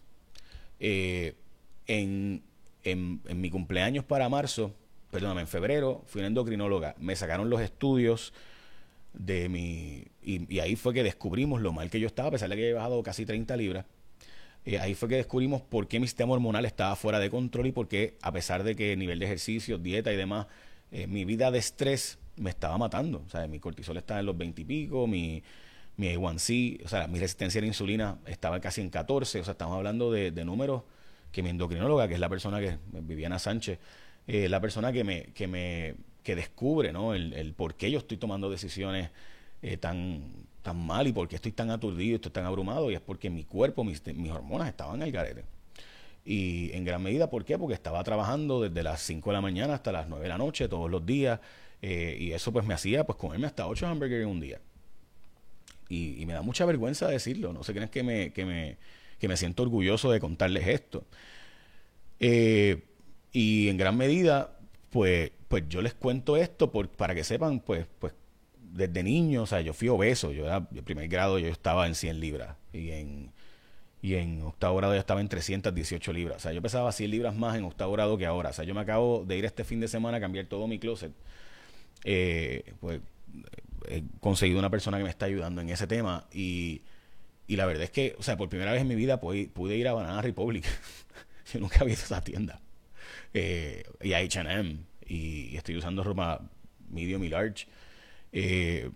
Eh, 0.79 1.35
en, 1.87 2.43
en, 2.85 3.41
mi 3.41 3.51
cumpleaños 3.51 4.05
para 4.05 4.29
marzo, 4.29 4.75
perdóname, 5.11 5.43
en 5.43 5.49
febrero, 5.49 6.03
fui 6.07 6.21
una 6.21 6.29
endocrinóloga. 6.29 6.95
Me 6.99 7.17
sacaron 7.17 7.51
los 7.51 7.61
estudios 7.61 8.33
de 9.13 9.49
mi... 9.49 10.05
Y, 10.23 10.59
ahí 10.61 10.77
fue 10.77 10.95
que 10.95 11.03
descubrimos 11.03 11.61
lo 11.61 11.73
mal 11.73 11.91
que 11.91 12.01
yo 12.01 12.07
estaba, 12.07 12.29
a 12.29 12.33
pesar 12.33 12.49
de 12.49 12.57
que 12.57 12.63
había 12.63 12.77
bajado 12.77 13.03
casi 13.03 13.27
30 13.27 13.57
libras. 13.57 13.85
Eh, 14.65 14.79
ahí 14.79 14.95
fue 14.95 15.09
que 15.09 15.17
descubrimos 15.17 15.63
por 15.63 15.87
qué 15.87 16.01
mi 16.01 16.07
sistema 16.07 16.33
hormonal 16.33 16.65
estaba 16.65 16.97
fuera 16.97 17.19
de 17.19 17.31
control 17.31 17.69
y 17.69 17.73
por 17.73 17.89
qué, 17.89 18.17
a 18.21 18.33
pesar 18.33 18.65
de 18.65 18.75
que 18.75 18.97
nivel 18.97 19.19
de 19.19 19.27
ejercicio, 19.27 19.79
dieta 19.79 20.13
y 20.13 20.17
demás, 20.17 20.47
eh, 20.91 21.07
mi 21.07 21.25
vida 21.25 21.51
de 21.51 21.59
estrés 21.59 22.19
me 22.37 22.51
estaba 22.51 22.77
matando. 22.77 23.23
O 23.27 23.31
sea, 23.31 23.47
mi 23.47 23.61
cortisol 23.61 23.97
estaba 23.97 24.21
en 24.21 24.27
los 24.27 24.37
20 24.37 24.63
y 24.63 24.65
pico, 24.65 25.07
mi, 25.07 25.43
mi 25.97 26.09
A1C, 26.09 26.85
o 26.85 26.89
sea, 26.89 27.07
mi 27.07 27.21
resistencia 27.21 27.61
a 27.61 27.63
la 27.63 27.69
insulina 27.69 28.19
estaba 28.27 28.61
casi 28.61 28.81
en 28.81 28.91
14. 28.91 29.41
O 29.41 29.45
sea, 29.45 29.53
estamos 29.53 29.77
hablando 29.77 30.11
de, 30.11 30.33
de 30.33 30.45
números 30.45 30.83
que 31.37 31.43
mi 31.43 31.51
endocrinóloga, 31.51 32.09
que 32.09 32.15
es 32.15 32.21
la 32.21 32.31
persona 32.31 32.61
que, 32.61 32.79
Viviana 33.03 33.39
Sánchez, 33.39 33.79
eh, 34.27 34.49
la 34.49 34.59
persona 34.59 34.91
que 34.91 35.05
me, 35.05 35.25
que 35.35 35.47
me 35.47 35.95
que 36.23 36.35
descubre 36.35 36.95
¿no? 36.95 37.13
el, 37.13 37.53
por 37.53 37.75
qué 37.75 37.91
yo 37.91 37.99
estoy 37.99 38.17
tomando 38.17 38.49
decisiones 38.49 39.11
eh, 39.61 39.77
tan, 39.77 40.33
tan 40.63 40.79
mal 40.79 41.07
y 41.07 41.13
por 41.13 41.29
qué 41.29 41.37
estoy 41.37 41.53
tan 41.53 41.71
aturdido, 41.71 42.15
estoy 42.17 42.33
tan 42.33 42.47
abrumado, 42.47 42.91
y 42.91 42.95
es 42.95 43.03
porque 43.03 43.29
mi 43.29 43.45
cuerpo, 43.45 43.85
mis, 43.85 44.03
mis 44.15 44.33
hormonas 44.33 44.69
estaban 44.69 45.03
el 45.03 45.13
garete. 45.13 45.45
Y 46.25 46.73
en 46.73 46.87
gran 46.87 47.03
medida, 47.03 47.29
¿por 47.29 47.45
qué? 47.45 47.59
Porque 47.59 47.75
estaba 47.75 48.03
trabajando 48.03 48.63
desde 48.63 48.83
las 48.83 49.03
5 49.03 49.29
de 49.29 49.35
la 49.35 49.43
mañana 49.43 49.75
hasta 49.75 49.93
las 49.93 50.09
9 50.09 50.23
de 50.23 50.29
la 50.31 50.39
noche, 50.39 50.69
todos 50.69 50.91
los 50.91 51.05
días, 51.05 51.39
eh, 51.83 52.17
y 52.19 52.33
eso 52.33 52.51
pues 52.51 52.65
me 52.65 52.73
hacía 52.73 53.05
pues 53.05 53.19
comerme 53.19 53.47
hasta 53.47 53.67
8 53.67 53.87
hamburguesas 53.89 54.23
en 54.23 54.31
un 54.31 54.41
día. 54.41 54.59
Y, 55.91 56.25
me 56.25 56.33
da 56.33 56.41
mucha 56.41 56.65
vergüenza 56.65 57.07
decirlo, 57.09 57.53
no 57.53 57.63
sé 57.63 57.79
es 57.79 57.91
que 57.91 58.03
me, 58.03 58.33
que 58.33 58.47
me, 58.47 58.79
que 59.19 59.29
me 59.29 59.37
siento 59.37 59.63
orgulloso 59.63 60.11
de 60.11 60.21
contarles 60.21 60.67
esto. 60.69 61.05
Eh, 62.21 62.85
y 63.33 63.69
en 63.69 63.77
gran 63.77 63.97
medida, 63.97 64.59
pues, 64.91 65.31
pues 65.49 65.65
yo 65.69 65.83
les 65.83 65.95
cuento 65.95 66.37
esto 66.37 66.71
por, 66.73 66.89
para 66.89 67.15
que 67.15 67.25
sepan, 67.25 67.61
pues, 67.61 67.87
pues 67.99 68.15
desde 68.59 69.03
niño, 69.03 69.43
o 69.43 69.47
sea, 69.47 69.61
yo 69.61 69.73
fui 69.73 69.89
obeso, 69.89 70.33
yo 70.33 70.47
era 70.47 70.61
de 70.71 70.83
primer 70.83 71.09
grado, 71.09 71.39
yo 71.39 71.49
estaba 71.49 71.87
en 71.87 71.95
100 71.95 72.21
libras 72.21 72.57
y 72.73 72.91
en, 72.91 73.33
y 74.03 74.15
en 74.15 74.43
octavo 74.43 74.77
grado 74.77 74.95
yo 74.95 75.01
estaba 75.01 75.21
en 75.21 75.29
318 75.29 76.13
libras, 76.13 76.37
o 76.39 76.41
sea, 76.41 76.53
yo 76.53 76.63
pesaba 76.63 76.93
100 76.93 77.11
libras 77.11 77.35
más 77.35 77.57
en 77.57 77.65
octavo 77.65 77.93
grado 77.93 78.19
que 78.19 78.27
ahora, 78.27 78.51
o 78.51 78.53
sea, 78.53 78.65
yo 78.65 78.75
me 78.75 78.81
acabo 78.81 79.25
de 79.27 79.39
ir 79.39 79.45
este 79.45 79.65
fin 79.65 79.81
de 79.81 79.89
semana 79.89 80.19
a 80.19 80.21
cambiar 80.21 80.47
todo 80.47 80.67
mi 80.67 80.79
closet, 80.79 81.13
eh, 82.05 82.75
pues 82.81 83.01
he 83.89 84.03
conseguido 84.21 84.59
una 84.59 84.71
persona 84.71 84.99
que 84.99 85.05
me 85.05 85.11
está 85.11 85.27
ayudando 85.27 85.61
en 85.61 85.71
ese 85.71 85.87
tema 85.87 86.27
y 86.33 86.83
y 87.47 87.57
la 87.57 87.67
verdad 87.67 87.85
es 87.85 87.91
que, 87.91 88.17
o 88.19 88.23
sea, 88.23 88.37
por 88.37 88.49
primera 88.49 88.73
vez 88.73 88.83
en 88.83 88.89
mi 88.89 88.97
vida 88.97 89.21
pude, 89.21 89.77
ir 89.77 89.89
a 89.89 89.93
Banana 89.93 90.21
Republic. 90.21 90.65
Yo 91.53 91.61
nunca 91.61 91.81
había 91.81 91.95
ido 91.95 92.03
a 92.03 92.05
esa 92.05 92.21
tienda. 92.23 92.61
Eh, 93.33 93.85
y 94.03 94.13
a 94.15 94.21
HM. 94.21 94.85
Y, 95.07 95.57
estoy 95.57 95.77
usando 95.77 96.03
ropa 96.03 96.43
medium 96.91 97.23
y 97.23 97.29
large. 97.29 97.69
Eh, 98.33 98.91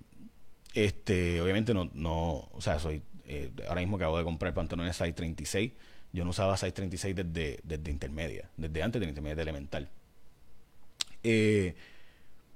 este, 0.75 1.41
obviamente 1.41 1.75
no, 1.75 1.91
no, 1.95 2.49
o 2.53 2.61
sea, 2.61 2.79
soy, 2.79 3.03
eh, 3.27 3.51
ahora 3.69 3.81
mismo 3.81 3.97
acabo 3.97 4.19
de 4.19 4.25
comprar 4.25 4.53
pantalones 4.53 4.97
size 4.97 5.13
36. 5.13 5.73
Yo 6.13 6.25
no 6.25 6.31
usaba 6.31 6.57
size 6.57 6.73
36 6.73 7.15
desde, 7.15 7.61
desde 7.63 7.91
intermedia, 7.91 8.51
desde 8.57 8.83
antes 8.83 9.01
de 9.01 9.09
intermedia 9.09 9.37
de 9.37 9.43
elemental. 9.43 9.89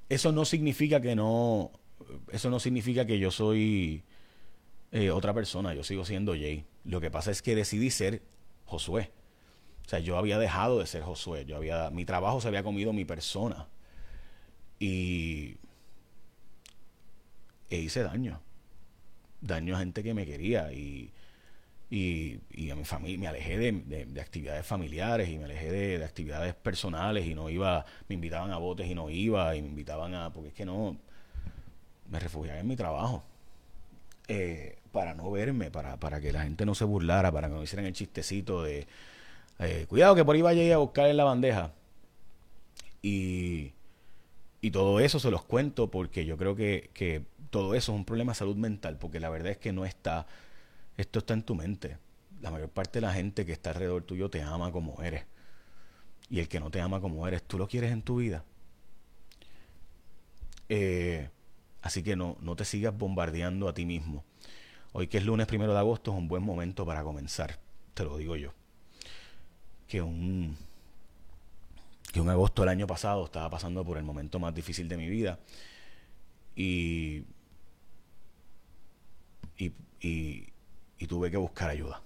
eso 0.09 0.33
no 0.33 0.44
significa 0.44 1.00
que 1.00 1.14
no, 1.14 1.70
eso 2.33 2.50
no 2.50 2.59
significa 2.59 3.07
que 3.07 3.20
yo 3.20 3.30
soy 3.30 4.02
eh, 4.94 5.11
otra 5.11 5.35
persona, 5.35 5.74
yo 5.74 5.83
sigo 5.83 6.04
siendo 6.04 6.35
Jay. 6.35 6.64
Lo 6.85 7.00
que 7.00 7.11
pasa 7.11 7.33
es 7.33 7.42
que 7.42 7.57
decidí 7.57 7.90
ser 7.90 8.22
Josué. 8.64 9.11
O 9.85 9.88
sea, 9.88 9.98
yo 9.98 10.16
había 10.16 10.38
dejado 10.38 10.78
de 10.78 10.87
ser 10.87 11.02
Josué. 11.02 11.44
Yo 11.46 11.57
había, 11.57 11.90
mi 11.90 12.04
trabajo 12.04 12.40
se 12.40 12.46
había 12.46 12.62
comido 12.62 12.92
mi 12.92 13.04
persona. 13.04 13.66
Y 14.78 15.57
e 17.70 17.78
hice 17.78 18.04
daño. 18.04 18.40
Daño 19.40 19.74
a 19.74 19.80
gente 19.80 20.04
que 20.04 20.14
me 20.14 20.24
quería. 20.26 20.72
Y, 20.72 21.11
y, 21.90 22.70
a 22.70 22.76
mi 22.76 22.85
familia, 22.85 23.18
me 23.18 23.26
alejé 23.26 23.59
de, 23.59 24.20
actividades 24.20 24.64
familiares 24.64 25.28
y 25.28 25.38
me 25.38 25.46
alejé 25.46 25.72
de, 25.72 26.04
actividades 26.04 26.54
personales 26.54 27.26
y 27.26 27.35
no 27.35 27.50
iba, 27.50 27.85
me 28.09 28.14
invitaban 28.14 28.52
a 28.52 28.59
botes 28.59 28.87
y 28.87 28.94
no 28.94 29.11
iba, 29.11 29.57
y 29.57 29.62
me 29.62 29.68
invitaban 29.70 30.14
a, 30.14 30.33
porque 30.33 30.50
es 30.50 30.54
que 30.54 30.64
no, 30.64 30.96
me 32.09 32.20
refugiaba 32.20 32.61
en 32.61 32.68
mi 32.68 32.76
trabajo. 32.76 33.24
Eh, 34.29 34.79
para 34.93 35.15
no 35.15 35.31
verme, 35.31 35.71
para, 35.71 35.99
para 35.99 36.21
que 36.21 36.33
la 36.33 36.43
gente 36.45 36.65
no 36.65 36.75
se 36.75 36.85
burlara, 36.85 37.33
para 37.33 37.49
que 37.49 37.55
no 37.55 37.63
hicieran 37.63 37.87
el 37.87 37.93
chistecito 37.93 38.63
de 38.63 38.87
eh, 39.59 39.87
cuidado 39.89 40.15
que 40.15 40.25
por 40.25 40.37
ahí 40.37 40.43
vaya 40.43 40.75
a 40.75 40.79
buscar 40.79 41.09
en 41.09 41.17
la 41.17 41.25
bandeja. 41.25 41.73
Y, 43.03 43.73
y 44.61 44.71
todo 44.71 45.01
eso 45.01 45.19
se 45.19 45.31
los 45.31 45.45
cuento 45.45 45.91
porque 45.91 46.25
yo 46.25 46.37
creo 46.37 46.55
que, 46.55 46.91
que 46.95 47.23
todo 47.51 47.75
eso 47.75 47.93
es 47.93 47.99
un 47.99 48.05
problema 48.05 48.33
de 48.33 48.37
salud 48.37 48.57
mental, 48.57 48.97
porque 48.99 49.21
la 49.21 49.31
verdad 49.31 49.53
es 49.53 49.59
que 49.59 49.73
no 49.73 49.85
está, 49.85 50.27
esto 50.97 51.19
está 51.19 51.35
en 51.35 51.43
tu 51.43 51.55
mente. 51.55 51.99
La 52.41 52.51
mayor 52.51 52.69
parte 52.69 53.01
de 53.01 53.07
la 53.07 53.13
gente 53.13 53.45
que 53.45 53.53
está 53.53 53.71
alrededor 53.71 54.05
tuyo 54.05 54.31
te 54.31 54.43
ama 54.43 54.73
como 54.73 55.03
eres. 55.03 55.25
Y 56.31 56.41
el 56.41 56.49
que 56.49 56.61
no 56.61 56.71
te 56.71 56.81
ama 56.81 57.01
como 57.01 57.27
eres, 57.29 57.43
tú 57.43 57.59
lo 57.59 57.69
quieres 57.69 57.93
en 57.93 58.03
tu 58.03 58.17
vida. 58.17 58.45
Eh, 60.69 61.29
así 61.85 62.03
que 62.03 62.16
no, 62.16 62.37
no 62.40 62.57
te 62.57 62.64
sigas 62.64 62.97
bombardeando 62.97 63.68
a 63.68 63.75
ti 63.75 63.85
mismo. 63.85 64.25
Hoy 64.92 65.07
que 65.07 65.18
es 65.18 65.25
lunes 65.25 65.47
primero 65.47 65.73
de 65.75 65.79
agosto 65.79 66.12
es 66.12 66.16
un 66.16 66.29
buen 66.29 66.42
momento 66.42 66.87
para 66.87 67.05
comenzar, 67.05 67.59
te 67.92 68.05
lo 68.05 68.16
digo 68.16 68.37
yo. 68.37 68.55
Que 69.87 70.01
un, 70.01 70.57
que 72.11 72.20
un 72.23 72.31
agosto 72.31 72.62
del 72.62 72.70
año 72.70 72.87
pasado 72.87 73.27
estaba 73.27 73.51
pasando 73.51 73.85
por 73.85 73.99
el 73.99 74.05
momento 74.05 74.38
más 74.38 74.55
difícil 74.55 74.88
de 74.88 74.97
mi 74.97 75.09
vida 75.09 75.38
y, 76.57 77.25
y, 79.59 79.73
y 80.01 81.07
tuve 81.07 81.31
que 81.31 81.37
buscar 81.37 81.68
ayuda. 81.68 82.01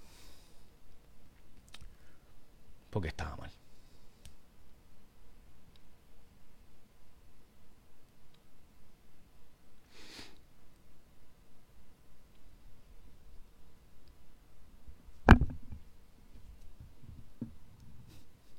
Porque 2.90 3.08
estaba 3.08 3.36
mal. 3.36 3.57